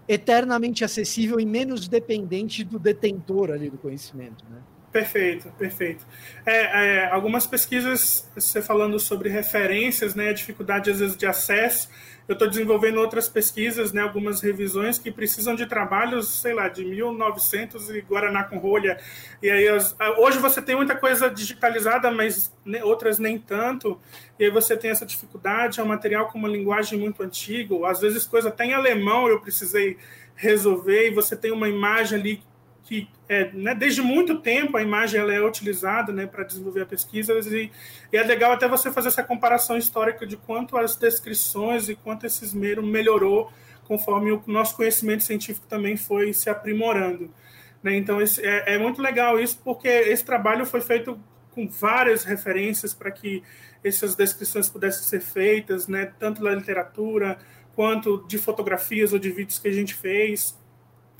eternamente 0.07 0.85
acessível 0.85 1.41
e 1.41 1.47
menos 1.47 1.89
dependente 1.89 2.63
do 2.63 2.79
detentor 2.79 3.51
ali 3.51 3.71
do 3.71 3.79
conhecimento, 3.79 4.45
né? 4.51 4.59
Perfeito, 4.95 5.49
perfeito. 5.59 6.07
É, 6.47 6.59
é, 7.01 7.07
algumas 7.11 7.49
pesquisas, 7.49 8.31
você 8.33 8.63
falando 8.63 8.97
sobre 9.01 9.29
referências, 9.29 10.15
né, 10.15 10.29
a 10.29 10.33
dificuldade 10.33 10.89
às 10.89 11.01
vezes 11.01 11.17
de 11.17 11.27
acesso, 11.27 11.89
eu 12.29 12.35
estou 12.35 12.49
desenvolvendo 12.49 13.01
outras 13.01 13.29
pesquisas, 13.29 13.93
né, 13.93 14.03
algumas 14.03 14.41
revisões 14.41 14.97
que 14.97 15.11
precisam 15.11 15.57
de 15.57 15.67
trabalhos, 15.67 16.41
sei 16.41 16.55
lá, 16.55 16.69
de 16.69 16.85
1900 16.85 17.91
e 17.91 18.03
Guaraná 18.03 18.45
com 18.45 18.57
rolha. 18.57 18.97
E 19.43 19.51
aí, 19.51 19.67
hoje 20.17 20.39
você 20.39 20.63
tem 20.63 20.77
muita 20.77 20.95
coisa 20.95 21.29
digitalizada, 21.29 22.09
mas 22.13 22.55
outras 22.85 23.19
nem 23.19 23.37
tanto. 23.37 24.01
E 24.39 24.45
aí 24.45 24.51
você 24.53 24.77
tem 24.77 24.93
essa 24.93 25.05
dificuldade, 25.05 25.81
é 25.81 25.83
um 25.83 25.87
material 25.87 26.29
com 26.29 26.39
uma 26.39 26.49
linguagem 26.49 26.97
muito 27.01 27.21
antiga, 27.21 27.75
às 27.89 28.01
vezes 28.01 28.27
coisa 28.27 28.49
até 28.49 28.65
em 28.65 28.75
alemão 28.75 29.27
eu 29.27 29.41
precisei 29.41 29.99
resolver, 30.37 31.09
e 31.09 31.11
você 31.11 31.37
tem 31.37 31.51
uma 31.51 31.69
imagem 31.69 32.17
ali 32.17 32.43
que 32.85 33.09
é, 33.29 33.51
né, 33.53 33.75
desde 33.75 34.03
muito 34.03 34.39
tempo 34.41 34.77
a 34.77 34.83
imagem 34.83 35.19
ela 35.19 35.33
é 35.33 35.41
utilizada 35.41 36.13
né, 36.13 36.27
para 36.27 36.45
desenvolver 36.45 36.83
a 36.83 36.87
pesquisa 36.87 37.33
e, 37.33 37.71
e, 38.13 38.17
é 38.17 38.23
legal 38.23 38.53
até 38.53 38.69
você 38.69 38.93
fazer 38.93 39.09
essa 39.09 39.23
comparação 39.23 39.77
histórica 39.77 40.27
de 40.27 40.37
quanto 40.37 40.77
as 40.77 40.95
descrições 40.95 41.89
e 41.89 41.95
quanto 41.95 42.27
esse 42.27 42.45
esmero 42.45 42.83
melhorou 42.83 43.51
conforme 43.85 44.33
o 44.33 44.43
nosso 44.47 44.77
conhecimento 44.77 45.25
científico 45.25 45.67
também 45.67 45.97
foi 45.97 46.33
se 46.33 46.51
aprimorando. 46.51 47.33
Né? 47.83 47.97
Então 47.97 48.21
esse, 48.21 48.45
é, 48.45 48.75
é 48.75 48.79
muito 48.79 49.01
legal 49.01 49.41
isso 49.41 49.59
porque 49.65 49.89
esse 49.89 50.25
trabalho 50.25 50.67
foi 50.67 50.83
feito 50.83 51.19
com 51.53 51.67
várias 51.67 52.25
referências 52.25 52.93
para 52.93 53.11
que 53.11 53.43
essas 53.83 54.15
descrições 54.15 54.69
pudessem 54.69 55.05
ser 55.05 55.21
feitas, 55.21 55.89
né, 55.89 56.13
tanto 56.19 56.43
da 56.43 56.55
literatura 56.55 57.39
quanto 57.75 58.25
de 58.27 58.39
fotografias 58.39 59.13
ou 59.13 59.19
de 59.19 59.31
vídeos 59.31 59.59
que 59.59 59.69
a 59.69 59.73
gente 59.73 59.95
fez 59.95 60.59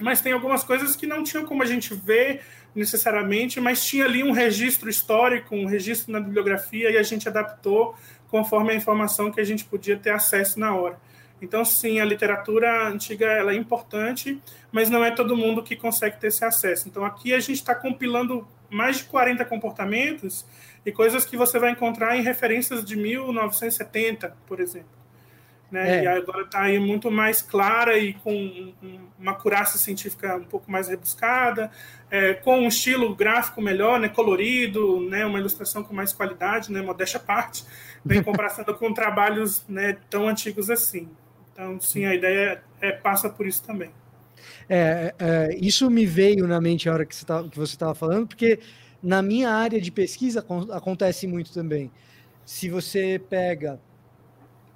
mas 0.01 0.21
tem 0.21 0.33
algumas 0.33 0.65
coisas 0.65 0.97
que 0.97 1.07
não 1.07 1.23
tinham 1.23 1.45
como 1.45 1.63
a 1.63 1.67
gente 1.67 1.95
ver 1.95 2.43
necessariamente, 2.75 3.61
mas 3.61 3.85
tinha 3.85 4.05
ali 4.05 4.23
um 4.25 4.33
registro 4.33 4.91
histórico, 4.91 5.55
um 5.55 5.67
registro 5.67 6.13
na 6.13 6.21
bibliografia 6.21 6.91
e 6.91 6.97
a 6.97 7.03
gente 7.03 7.29
adaptou 7.29 7.95
conforme 8.29 8.73
a 8.73 8.75
informação 8.75 9.31
que 9.31 9.41
a 9.41 9.45
gente 9.45 9.65
podia 9.65 9.97
ter 9.97 10.11
acesso 10.11 10.59
na 10.59 10.75
hora. 10.75 10.99
Então, 11.41 11.65
sim, 11.65 12.01
a 12.01 12.05
literatura 12.05 12.89
antiga 12.89 13.27
ela 13.27 13.53
é 13.53 13.55
importante, 13.55 14.41
mas 14.73 14.91
não 14.91 15.05
é 15.05 15.11
todo 15.11 15.37
mundo 15.37 15.63
que 15.63 15.77
consegue 15.77 16.19
ter 16.19 16.29
esse 16.29 16.45
acesso. 16.45 16.89
Então, 16.89 17.05
aqui 17.05 17.33
a 17.33 17.39
gente 17.39 17.55
está 17.57 17.75
compilando 17.75 18.47
mais 18.71 18.99
de 18.99 19.05
40 19.05 19.45
comportamentos 19.45 20.45
e 20.85 20.91
coisas 20.91 21.25
que 21.25 21.37
você 21.37 21.59
vai 21.59 21.71
encontrar 21.71 22.17
em 22.17 22.23
referências 22.23 22.85
de 22.85 22.97
1970, 22.97 24.37
por 24.47 24.59
exemplo 24.59 25.04
né? 25.75 25.99
É. 25.99 26.05
E 26.05 26.07
agora 26.07 26.43
está 26.43 26.63
aí 26.63 26.79
muito 26.79 27.11
mais 27.11 27.43
clara 27.43 27.99
e 27.99 28.15
com 28.15 28.73
uma 29.19 29.33
acurácia 29.33 29.77
científica 29.77 30.37
um 30.37 30.45
pouco 30.45 30.71
mais 30.71 30.87
rebuscada, 30.87 31.69
é, 32.09 32.35
com 32.35 32.61
um 32.61 32.69
estilo 32.69 33.13
gráfico 33.15 33.61
melhor, 33.61 33.99
né? 33.99 34.09
Colorido, 34.09 35.01
né? 35.01 35.27
Uma 35.27 35.41
ilustração 35.41 35.83
com 35.83 35.93
mais 35.93 36.13
qualidade, 36.13 36.71
né? 36.71 36.81
Modéstia 36.81 37.19
à 37.19 37.23
parte, 37.23 37.65
né? 38.05 38.17
em 38.17 38.23
comparação 38.23 38.65
com 38.65 38.95
trabalhos 38.95 39.65
né, 39.69 39.97
tão 40.09 40.29
antigos 40.29 40.71
assim. 40.71 41.09
Então, 41.53 41.81
sim, 41.81 42.05
a 42.05 42.15
ideia 42.15 42.63
é, 42.81 42.93
passa 42.93 43.29
por 43.29 43.47
isso 43.47 43.63
também. 43.65 43.91
É, 44.69 45.13
é, 45.19 45.57
isso 45.61 45.91
me 45.91 46.07
veio 46.07 46.47
na 46.47 46.61
mente 46.61 46.89
a 46.89 46.93
hora 46.93 47.05
que 47.05 47.15
você 47.15 47.25
tá, 47.25 47.45
estava 47.63 47.95
falando, 47.95 48.29
porque 48.29 48.61
na 49.03 49.21
minha 49.23 49.51
área 49.51 49.81
de 49.81 49.91
pesquisa 49.91 50.45
acontece 50.71 51.27
muito 51.27 51.53
também. 51.53 51.91
Se 52.45 52.69
você 52.69 53.21
pega 53.29 53.81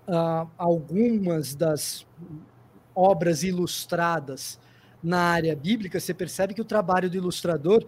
uh, 0.08 0.48
algumas 0.56 1.54
das 1.54 2.06
obras 2.94 3.42
ilustradas 3.42 4.58
na 5.02 5.20
área 5.20 5.54
bíblica, 5.54 6.00
você 6.00 6.12
percebe 6.12 6.54
que 6.54 6.60
o 6.60 6.64
trabalho 6.64 7.08
do 7.08 7.16
ilustrador, 7.16 7.86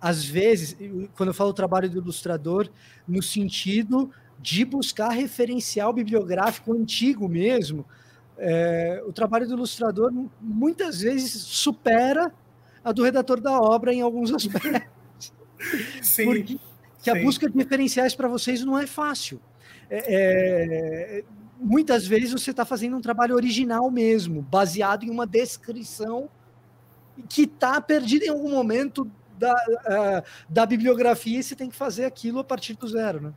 às 0.00 0.24
vezes, 0.24 0.76
quando 1.16 1.30
eu 1.30 1.34
falo 1.34 1.52
trabalho 1.54 1.88
do 1.88 1.98
ilustrador, 1.98 2.68
no 3.08 3.22
sentido 3.22 4.10
de 4.38 4.64
buscar 4.64 5.10
referencial 5.10 5.92
bibliográfico 5.92 6.72
antigo 6.74 7.28
mesmo, 7.28 7.86
é, 8.36 9.02
o 9.06 9.12
trabalho 9.12 9.46
do 9.46 9.54
ilustrador 9.54 10.12
muitas 10.40 11.00
vezes 11.00 11.32
supera 11.32 12.32
a 12.82 12.92
do 12.92 13.02
redator 13.02 13.40
da 13.40 13.58
obra 13.60 13.92
em 13.92 14.00
alguns 14.00 14.32
aspectos. 14.32 15.32
Sim. 16.02 16.24
Porque 16.24 16.58
que 17.02 17.10
a 17.10 17.14
busca 17.14 17.48
de 17.48 17.56
referenciais 17.56 18.14
para 18.14 18.28
vocês 18.28 18.64
não 18.64 18.78
é 18.78 18.86
fácil. 18.86 19.40
É, 19.88 20.04
é, 20.06 21.24
muitas 21.60 22.06
vezes 22.06 22.32
você 22.32 22.50
está 22.50 22.64
fazendo 22.64 22.96
um 22.96 23.00
trabalho 23.00 23.34
original 23.34 23.90
mesmo, 23.90 24.40
baseado 24.40 25.04
em 25.04 25.10
uma 25.10 25.26
descrição 25.26 26.28
que 27.28 27.42
está 27.42 27.80
perdida 27.80 28.24
em 28.24 28.30
algum 28.30 28.50
momento 28.50 29.10
da, 29.38 29.54
uh, 29.54 30.22
da 30.48 30.64
bibliografia 30.64 31.38
e 31.38 31.42
você 31.42 31.54
tem 31.54 31.68
que 31.68 31.76
fazer 31.76 32.04
aquilo 32.04 32.38
a 32.38 32.44
partir 32.44 32.74
do 32.74 32.88
zero, 32.88 33.20
né? 33.20 33.32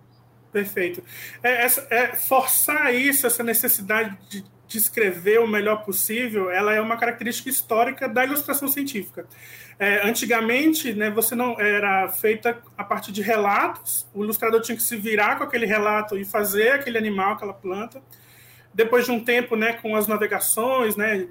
Perfeito. 0.51 1.03
É, 1.41 1.65
é, 1.65 2.15
forçar 2.15 2.93
isso, 2.93 3.25
essa 3.25 3.43
necessidade 3.43 4.17
de, 4.29 4.45
de 4.67 4.77
escrever 4.77 5.39
o 5.39 5.47
melhor 5.47 5.83
possível, 5.83 6.51
ela 6.51 6.73
é 6.73 6.79
uma 6.79 6.95
característica 6.95 7.49
histórica 7.49 8.07
da 8.07 8.23
ilustração 8.23 8.67
científica. 8.67 9.25
É, 9.79 10.07
antigamente, 10.07 10.93
né, 10.93 11.09
você 11.09 11.35
não 11.35 11.59
era 11.59 12.07
feita 12.09 12.61
a 12.77 12.83
partir 12.83 13.11
de 13.11 13.21
relatos, 13.21 14.07
o 14.13 14.23
ilustrador 14.23 14.61
tinha 14.61 14.75
que 14.75 14.83
se 14.83 14.95
virar 14.95 15.37
com 15.37 15.43
aquele 15.43 15.65
relato 15.65 16.17
e 16.17 16.23
fazer 16.23 16.71
aquele 16.73 16.97
animal, 16.97 17.33
aquela 17.33 17.53
planta. 17.53 18.01
depois 18.73 19.05
de 19.05 19.11
um 19.11 19.23
tempo, 19.23 19.55
né, 19.55 19.73
com 19.73 19.95
as 19.95 20.07
navegações, 20.07 20.95
né, 20.95 21.27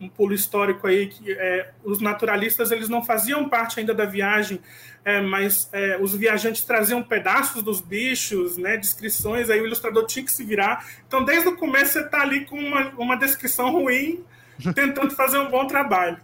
um 0.00 0.08
pulo 0.08 0.34
histórico 0.34 0.86
aí 0.86 1.06
que 1.06 1.32
é, 1.32 1.70
os 1.82 2.00
naturalistas 2.00 2.70
eles 2.70 2.88
não 2.88 3.02
faziam 3.02 3.48
parte 3.48 3.80
ainda 3.80 3.94
da 3.94 4.04
viagem, 4.04 4.60
é, 5.04 5.20
mas 5.20 5.68
é, 5.72 5.96
os 6.00 6.14
viajantes 6.14 6.64
traziam 6.64 7.02
pedaços 7.02 7.62
dos 7.62 7.80
bichos, 7.80 8.56
né, 8.56 8.76
descrições, 8.76 9.50
aí 9.50 9.60
o 9.60 9.66
ilustrador 9.66 10.06
tinha 10.06 10.24
que 10.24 10.32
se 10.32 10.44
virar. 10.44 10.86
Então, 11.06 11.24
desde 11.24 11.48
o 11.48 11.56
começo 11.56 11.92
você 11.92 12.00
está 12.00 12.20
ali 12.22 12.44
com 12.44 12.58
uma, 12.58 12.90
uma 12.98 13.16
descrição 13.16 13.70
ruim, 13.70 14.22
tentando 14.74 15.14
fazer 15.14 15.38
um 15.38 15.48
bom 15.50 15.66
trabalho. 15.66 16.18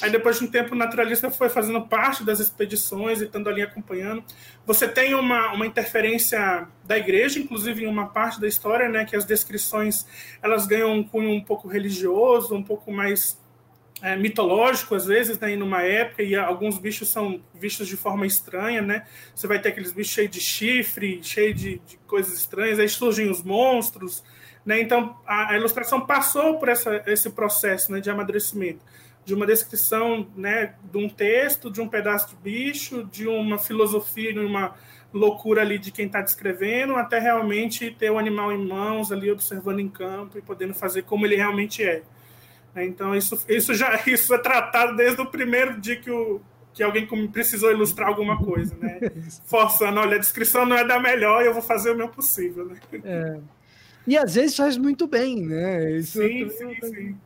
Aí 0.00 0.10
depois 0.10 0.38
de 0.38 0.44
um 0.44 0.46
tempo 0.48 0.74
o 0.74 0.78
naturalista 0.78 1.30
foi 1.30 1.48
fazendo 1.48 1.80
parte 1.82 2.22
das 2.22 2.38
expedições 2.38 3.20
e 3.20 3.24
estando 3.24 3.48
ali 3.48 3.62
acompanhando. 3.62 4.22
Você 4.66 4.86
tem 4.86 5.14
uma, 5.14 5.52
uma 5.52 5.66
interferência 5.66 6.68
da 6.84 6.98
igreja, 6.98 7.38
inclusive 7.38 7.84
em 7.84 7.86
uma 7.86 8.08
parte 8.08 8.40
da 8.40 8.46
história, 8.46 8.88
né, 8.88 9.04
que 9.04 9.16
as 9.16 9.24
descrições 9.24 10.06
elas 10.42 10.66
ganham 10.66 10.92
um 10.92 11.02
cunho 11.02 11.30
um 11.30 11.40
pouco 11.40 11.66
religioso, 11.66 12.54
um 12.54 12.62
pouco 12.62 12.92
mais 12.92 13.40
é, 14.02 14.14
mitológico 14.16 14.94
às 14.94 15.06
vezes, 15.06 15.38
né, 15.38 15.56
numa 15.56 15.82
época, 15.82 16.22
e 16.22 16.36
alguns 16.36 16.78
bichos 16.78 17.08
são 17.08 17.40
vistos 17.54 17.88
de 17.88 17.96
forma 17.96 18.26
estranha, 18.26 18.82
né? 18.82 19.06
Você 19.34 19.46
vai 19.46 19.58
ter 19.58 19.70
aqueles 19.70 19.92
bichos 19.92 20.12
cheios 20.12 20.30
de 20.30 20.40
chifre, 20.40 21.20
cheios 21.22 21.58
de, 21.58 21.78
de 21.86 21.96
coisas 22.06 22.34
estranhas, 22.34 22.78
aí 22.78 22.88
surgem 22.88 23.30
os 23.30 23.42
monstros, 23.42 24.22
né? 24.64 24.78
Então 24.78 25.16
a, 25.26 25.52
a 25.52 25.56
ilustração 25.56 26.04
passou 26.04 26.58
por 26.58 26.68
essa, 26.68 27.02
esse 27.06 27.30
processo 27.30 27.90
né, 27.90 28.00
de 28.00 28.10
amadurecimento 28.10 28.80
de 29.26 29.34
uma 29.34 29.44
descrição 29.44 30.28
né, 30.36 30.76
de 30.90 30.96
um 30.96 31.08
texto, 31.08 31.68
de 31.68 31.80
um 31.80 31.88
pedaço 31.88 32.28
de 32.28 32.36
bicho, 32.36 33.02
de 33.10 33.26
uma 33.26 33.58
filosofia, 33.58 34.32
de 34.32 34.38
uma 34.38 34.76
loucura 35.12 35.62
ali 35.62 35.78
de 35.78 35.90
quem 35.90 36.06
está 36.06 36.22
descrevendo, 36.22 36.94
até 36.94 37.18
realmente 37.18 37.90
ter 37.90 38.08
o 38.08 38.18
animal 38.18 38.52
em 38.52 38.64
mãos 38.64 39.10
ali 39.10 39.28
observando 39.28 39.80
em 39.80 39.88
campo 39.88 40.38
e 40.38 40.42
podendo 40.42 40.74
fazer 40.74 41.02
como 41.02 41.26
ele 41.26 41.34
realmente 41.34 41.82
é. 41.82 42.02
Né, 42.72 42.86
então 42.86 43.16
isso, 43.16 43.44
isso 43.48 43.74
já 43.74 44.00
isso 44.06 44.32
é 44.32 44.38
tratado 44.38 44.96
desde 44.96 45.20
o 45.20 45.26
primeiro 45.26 45.80
dia 45.80 45.96
que, 45.96 46.10
o, 46.10 46.40
que 46.72 46.80
alguém 46.80 47.04
precisou 47.26 47.72
ilustrar 47.72 48.06
alguma 48.06 48.38
coisa, 48.38 48.76
né? 48.76 49.00
Forçando, 49.44 49.98
olha, 49.98 50.14
a 50.14 50.20
descrição 50.20 50.64
não 50.64 50.76
é 50.76 50.86
da 50.86 51.00
melhor 51.00 51.42
e 51.42 51.46
eu 51.46 51.52
vou 51.52 51.62
fazer 51.62 51.90
o 51.90 51.96
meu 51.96 52.08
possível, 52.08 52.64
né? 52.64 52.76
É. 53.02 53.40
E 54.06 54.16
às 54.16 54.36
vezes 54.36 54.56
faz 54.56 54.76
muito 54.76 55.08
bem, 55.08 55.44
né? 55.44 55.90
Isso 55.96 56.22
sim, 56.22 56.48
sim, 56.48 56.76
sim. 56.80 57.16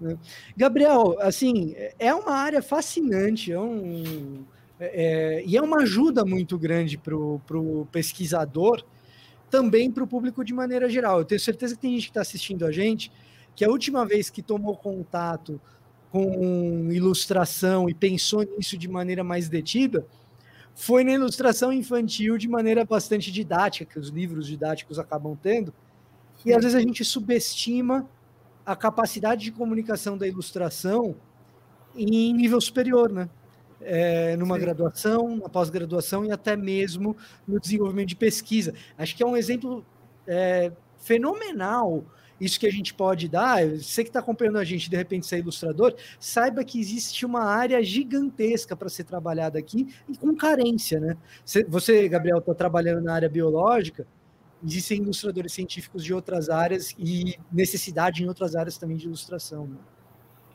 Né? 0.00 0.16
Gabriel, 0.56 1.16
assim, 1.20 1.74
é 1.98 2.14
uma 2.14 2.32
área 2.32 2.62
fascinante, 2.62 3.52
é 3.52 3.60
um, 3.60 4.44
é, 4.78 5.42
e 5.46 5.56
é 5.56 5.62
uma 5.62 5.82
ajuda 5.82 6.24
muito 6.24 6.58
grande 6.58 6.96
para 6.96 7.14
o 7.14 7.86
pesquisador, 7.92 8.82
também 9.50 9.90
para 9.90 10.04
o 10.04 10.06
público 10.06 10.44
de 10.44 10.54
maneira 10.54 10.88
geral. 10.88 11.18
Eu 11.18 11.24
tenho 11.24 11.40
certeza 11.40 11.74
que 11.74 11.82
tem 11.82 11.92
gente 11.92 12.04
que 12.04 12.10
está 12.10 12.22
assistindo 12.22 12.64
a 12.64 12.72
gente 12.72 13.12
que 13.54 13.64
a 13.64 13.68
última 13.68 14.06
vez 14.06 14.30
que 14.30 14.42
tomou 14.42 14.76
contato 14.76 15.60
com 16.10 16.88
ilustração 16.90 17.88
e 17.88 17.94
pensou 17.94 18.42
nisso 18.42 18.78
de 18.78 18.88
maneira 18.88 19.22
mais 19.22 19.48
detida 19.48 20.06
foi 20.74 21.04
na 21.04 21.12
ilustração 21.12 21.72
infantil 21.72 22.38
de 22.38 22.48
maneira 22.48 22.84
bastante 22.84 23.30
didática, 23.30 23.84
que 23.84 23.98
os 23.98 24.08
livros 24.08 24.46
didáticos 24.46 24.98
acabam 24.98 25.36
tendo, 25.40 25.74
e 26.44 26.52
às 26.52 26.62
vezes 26.62 26.74
a 26.74 26.80
gente 26.80 27.04
subestima 27.04 28.08
a 28.64 28.76
capacidade 28.76 29.42
de 29.42 29.52
comunicação 29.52 30.16
da 30.16 30.26
ilustração 30.26 31.16
em 31.94 32.32
nível 32.32 32.60
superior, 32.60 33.12
né? 33.12 33.28
É, 33.82 34.36
numa 34.36 34.56
Sim. 34.56 34.60
graduação, 34.60 35.36
na 35.36 35.48
pós-graduação 35.48 36.24
e 36.24 36.30
até 36.30 36.54
mesmo 36.54 37.16
no 37.48 37.58
desenvolvimento 37.58 38.08
de 38.08 38.16
pesquisa. 38.16 38.74
Acho 38.98 39.16
que 39.16 39.22
é 39.22 39.26
um 39.26 39.36
exemplo 39.36 39.84
é, 40.26 40.70
fenomenal 40.98 42.04
isso 42.40 42.58
que 42.58 42.66
a 42.66 42.70
gente 42.70 42.94
pode 42.94 43.28
dar. 43.28 43.66
Você 43.66 44.02
que 44.02 44.08
está 44.08 44.20
acompanhando 44.20 44.58
a 44.58 44.64
gente, 44.64 44.88
de 44.88 44.96
repente, 44.96 45.26
ser 45.26 45.38
ilustrador, 45.38 45.94
saiba 46.18 46.64
que 46.64 46.80
existe 46.80 47.26
uma 47.26 47.44
área 47.44 47.82
gigantesca 47.82 48.74
para 48.74 48.88
ser 48.88 49.04
trabalhada 49.04 49.58
aqui 49.58 49.94
e 50.08 50.16
com 50.16 50.34
carência, 50.34 50.98
né? 50.98 51.16
Você, 51.68 52.08
Gabriel, 52.08 52.38
está 52.38 52.54
trabalhando 52.54 53.02
na 53.02 53.14
área 53.14 53.28
biológica, 53.28 54.06
existem 54.64 55.02
ilustradores 55.02 55.52
científicos 55.52 56.04
de 56.04 56.12
outras 56.12 56.48
áreas 56.48 56.94
e 56.98 57.38
necessidade 57.52 58.22
em 58.22 58.28
outras 58.28 58.54
áreas 58.54 58.76
também 58.78 58.96
de 58.96 59.06
ilustração. 59.06 59.66
Né? 59.66 59.76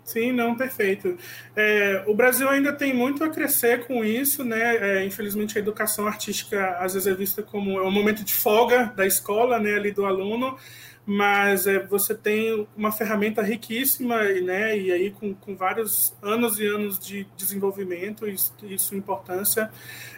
Sim, 0.05 0.31
não, 0.31 0.55
perfeito. 0.55 1.17
É, 1.55 2.03
o 2.05 2.13
Brasil 2.13 2.47
ainda 2.47 2.71
tem 2.71 2.93
muito 2.93 3.23
a 3.23 3.29
crescer 3.29 3.87
com 3.87 4.05
isso, 4.05 4.43
né? 4.43 4.75
É, 4.77 5.05
infelizmente 5.05 5.57
a 5.57 5.61
educação 5.61 6.05
artística 6.05 6.77
às 6.77 6.93
vezes 6.93 7.07
é 7.07 7.15
vista 7.15 7.41
como 7.41 7.79
é 7.79 7.81
um 7.81 7.91
momento 7.91 8.23
de 8.23 8.33
folga 8.33 8.93
da 8.95 9.07
escola, 9.07 9.59
né, 9.59 9.73
ali 9.73 9.91
do 9.91 10.05
aluno, 10.05 10.57
mas 11.05 11.67
é, 11.67 11.79
você 11.85 12.15
tem 12.15 12.67
uma 12.75 12.91
ferramenta 12.91 13.41
riquíssima, 13.41 14.23
né, 14.23 14.77
e 14.77 14.91
aí 14.91 15.11
com, 15.11 15.35
com 15.35 15.55
vários 15.55 16.15
anos 16.21 16.59
e 16.59 16.65
anos 16.65 16.97
de 16.97 17.27
desenvolvimento, 17.37 18.27
isso, 18.27 18.53
isso 18.63 18.95
importância. 18.95 19.71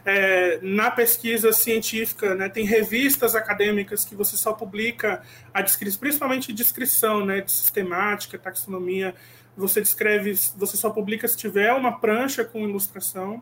É, 0.06 0.60
na 0.62 0.90
pesquisa 0.90 1.52
científica, 1.52 2.34
né, 2.36 2.48
tem 2.48 2.66
revistas 2.66 3.36
acadêmicas 3.36 4.06
que 4.06 4.16
você 4.16 4.38
só 4.38 4.54
publica 4.54 5.22
a 5.54 5.62
descrição, 5.62 6.00
principalmente 6.00 6.54
descrição, 6.54 7.26
né, 7.26 7.42
de 7.42 7.52
sistemática, 7.52 8.38
taxonomia, 8.38 9.14
você 9.58 9.82
descreve, 9.82 10.36
você 10.56 10.78
só 10.78 10.90
publica 10.90 11.28
se 11.28 11.36
tiver 11.36 11.74
uma 11.74 12.00
prancha 12.00 12.46
com 12.46 12.60
ilustração. 12.60 13.42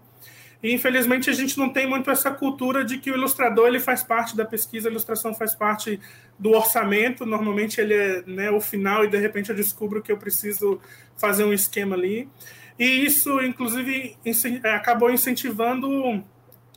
E 0.65 0.73
infelizmente 0.73 1.29
a 1.29 1.33
gente 1.33 1.59
não 1.59 1.69
tem 1.69 1.87
muito 1.87 2.09
essa 2.09 2.31
cultura 2.31 2.83
de 2.83 2.97
que 2.97 3.11
o 3.11 3.13
ilustrador 3.13 3.67
ele 3.67 3.79
faz 3.79 4.01
parte 4.01 4.35
da 4.35 4.43
pesquisa, 4.43 4.89
a 4.89 4.91
ilustração 4.91 5.31
faz 5.31 5.53
parte 5.53 5.99
do 6.39 6.53
orçamento. 6.53 7.23
Normalmente 7.23 7.79
ele 7.79 7.93
é 7.93 8.23
né, 8.25 8.49
o 8.49 8.59
final 8.59 9.05
e 9.05 9.07
de 9.07 9.19
repente 9.19 9.51
eu 9.51 9.55
descubro 9.55 10.01
que 10.01 10.11
eu 10.11 10.17
preciso 10.17 10.81
fazer 11.17 11.43
um 11.43 11.53
esquema 11.53 11.95
ali. 11.95 12.27
E 12.79 13.05
isso, 13.05 13.39
inclusive, 13.41 14.17
acabou 14.63 15.11
incentivando 15.11 16.23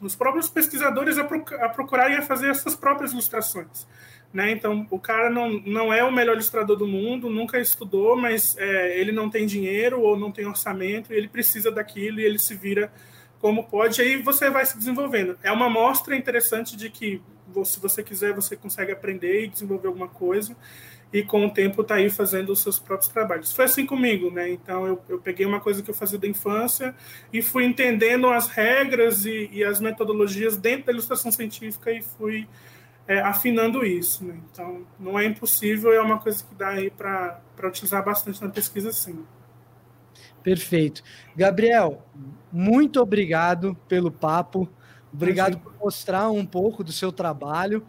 os 0.03 0.15
próprios 0.15 0.51
pesquisadores 0.51 1.17
a, 1.17 1.25
procurarem 1.71 2.19
a 2.19 2.23
fazer 2.23 2.51
as 2.51 2.61
suas 2.61 2.77
próprias 2.77 3.13
ilustrações. 3.13 3.89
Né? 4.35 4.51
Então, 4.51 4.87
o 4.91 4.99
cara 4.99 5.31
não, 5.31 5.49
não 5.49 5.91
é 5.91 6.05
o 6.05 6.13
melhor 6.13 6.35
ilustrador 6.35 6.77
do 6.77 6.87
mundo, 6.87 7.31
nunca 7.31 7.59
estudou, 7.59 8.19
mas 8.19 8.55
é, 8.59 9.01
ele 9.01 9.13
não 9.13 9.31
tem 9.31 9.47
dinheiro 9.47 10.03
ou 10.03 10.15
não 10.15 10.31
tem 10.31 10.45
orçamento, 10.45 11.11
e 11.11 11.17
ele 11.17 11.27
precisa 11.27 11.71
daquilo 11.71 12.21
e 12.21 12.25
ele 12.25 12.39
se 12.39 12.55
vira 12.55 12.93
como 13.41 13.65
pode, 13.65 14.01
aí 14.01 14.21
você 14.21 14.51
vai 14.51 14.67
se 14.67 14.77
desenvolvendo. 14.77 15.39
É 15.43 15.53
uma 15.53 15.71
mostra 15.71 16.17
interessante 16.17 16.77
de 16.77 16.91
que, 16.91 17.23
se 17.65 17.81
você 17.81 18.03
quiser, 18.03 18.35
você 18.35 18.57
consegue 18.57 18.93
aprender 18.93 19.45
e 19.45 19.49
desenvolver 19.49 19.89
alguma 19.89 20.09
coisa, 20.09 20.57
e 21.13 21.23
com 21.23 21.47
o 21.47 21.51
tempo 21.51 21.83
tá 21.83 21.95
aí 21.95 22.11
fazendo 22.11 22.51
os 22.51 22.61
seus 22.61 22.79
próprios 22.79 23.11
trabalhos. 23.11 23.53
Foi 23.53 23.65
assim 23.65 23.87
comigo, 23.87 24.31
né? 24.31 24.51
Então 24.51 24.87
eu, 24.87 25.03
eu 25.09 25.19
peguei 25.19 25.47
uma 25.47 25.61
coisa 25.61 25.83
que 25.83 25.91
eu 25.91 25.95
fazia 25.95 26.19
da 26.19 26.27
infância 26.27 26.95
e 27.33 27.41
fui 27.41 27.65
entendendo 27.65 28.29
as 28.29 28.49
regras 28.49 29.25
e, 29.25 29.49
e 29.51 29.65
as 29.65 29.81
metodologias 29.81 30.57
dentro 30.57 30.87
da 30.87 30.93
ilustração 30.93 31.33
científica 31.33 31.91
e 31.91 32.03
fui 32.03 32.47
é, 33.07 33.21
afinando 33.21 33.87
isso, 33.87 34.23
né? 34.23 34.39
Então 34.53 34.87
não 35.01 35.19
é 35.19 35.25
impossível, 35.25 35.93
é 35.93 36.01
uma 36.01 36.19
coisa 36.19 36.45
que 36.45 36.55
dá 36.55 36.69
aí 36.69 36.91
para 36.91 37.41
utilizar 37.65 38.05
bastante 38.05 38.43
na 38.43 38.51
pesquisa, 38.51 38.93
sim. 38.93 39.25
Perfeito. 40.49 41.03
Gabriel, 41.37 42.03
muito 42.51 43.03
obrigado 43.03 43.77
pelo 43.87 44.11
papo. 44.11 44.67
Obrigado 45.13 45.59
por 45.59 45.75
mostrar 45.79 46.31
um 46.31 46.47
pouco 46.47 46.83
do 46.83 46.91
seu 46.91 47.13
trabalho, 47.13 47.85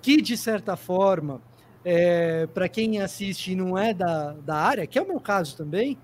que 0.00 0.22
de 0.22 0.36
certa 0.36 0.76
forma, 0.76 1.42
é, 1.84 2.46
para 2.46 2.68
quem 2.68 3.00
assiste 3.00 3.50
e 3.50 3.56
não 3.56 3.76
é 3.76 3.92
da, 3.92 4.32
da 4.34 4.54
área, 4.54 4.86
que 4.86 4.96
é 4.96 5.02
o 5.02 5.08
meu 5.08 5.18
caso 5.18 5.56
também, 5.56 5.98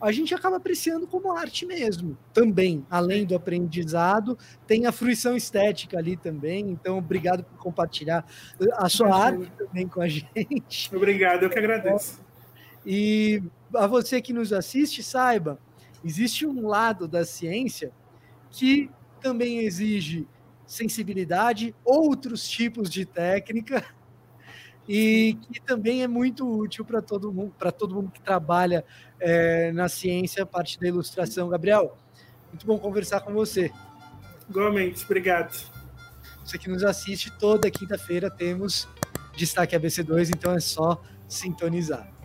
a 0.00 0.12
gente 0.12 0.32
acaba 0.32 0.58
apreciando 0.58 1.08
como 1.08 1.32
arte 1.32 1.66
mesmo, 1.66 2.16
também, 2.32 2.86
além 2.88 3.24
do 3.24 3.34
aprendizado, 3.34 4.38
tem 4.64 4.86
a 4.86 4.92
fruição 4.92 5.36
estética 5.36 5.98
ali 5.98 6.16
também, 6.16 6.70
então 6.70 6.98
obrigado 6.98 7.42
por 7.42 7.58
compartilhar 7.58 8.24
a 8.74 8.88
sua 8.88 9.08
Imagina. 9.08 9.40
arte 9.40 9.52
também 9.58 9.88
com 9.88 10.00
a 10.00 10.06
gente. 10.06 10.94
Obrigado, 10.94 11.42
eu 11.42 11.50
que 11.50 11.58
agradeço. 11.58 12.27
E 12.90 13.42
a 13.74 13.86
você 13.86 14.18
que 14.18 14.32
nos 14.32 14.50
assiste, 14.50 15.02
saiba, 15.02 15.58
existe 16.02 16.46
um 16.46 16.66
lado 16.66 17.06
da 17.06 17.22
ciência 17.22 17.92
que 18.50 18.90
também 19.20 19.58
exige 19.58 20.26
sensibilidade, 20.66 21.74
outros 21.84 22.48
tipos 22.48 22.88
de 22.88 23.04
técnica, 23.04 23.84
e 24.88 25.36
que 25.52 25.60
também 25.60 26.02
é 26.02 26.08
muito 26.08 26.48
útil 26.48 26.82
para 26.82 27.02
todo 27.02 27.30
mundo, 27.30 27.54
para 27.58 27.70
todo 27.70 27.94
mundo 27.94 28.10
que 28.10 28.22
trabalha 28.22 28.82
é, 29.20 29.70
na 29.72 29.86
ciência, 29.90 30.46
parte 30.46 30.80
da 30.80 30.88
ilustração. 30.88 31.50
Gabriel, 31.50 31.94
muito 32.50 32.66
bom 32.66 32.78
conversar 32.78 33.20
com 33.20 33.34
você. 33.34 33.70
Igualmente, 34.48 35.04
obrigado. 35.04 35.54
Você 36.42 36.56
que 36.56 36.70
nos 36.70 36.82
assiste, 36.82 37.30
toda 37.38 37.70
quinta-feira 37.70 38.30
temos 38.30 38.88
Destaque 39.36 39.76
ABC2, 39.76 40.30
então 40.34 40.54
é 40.54 40.60
só 40.60 41.02
sintonizar. 41.28 42.17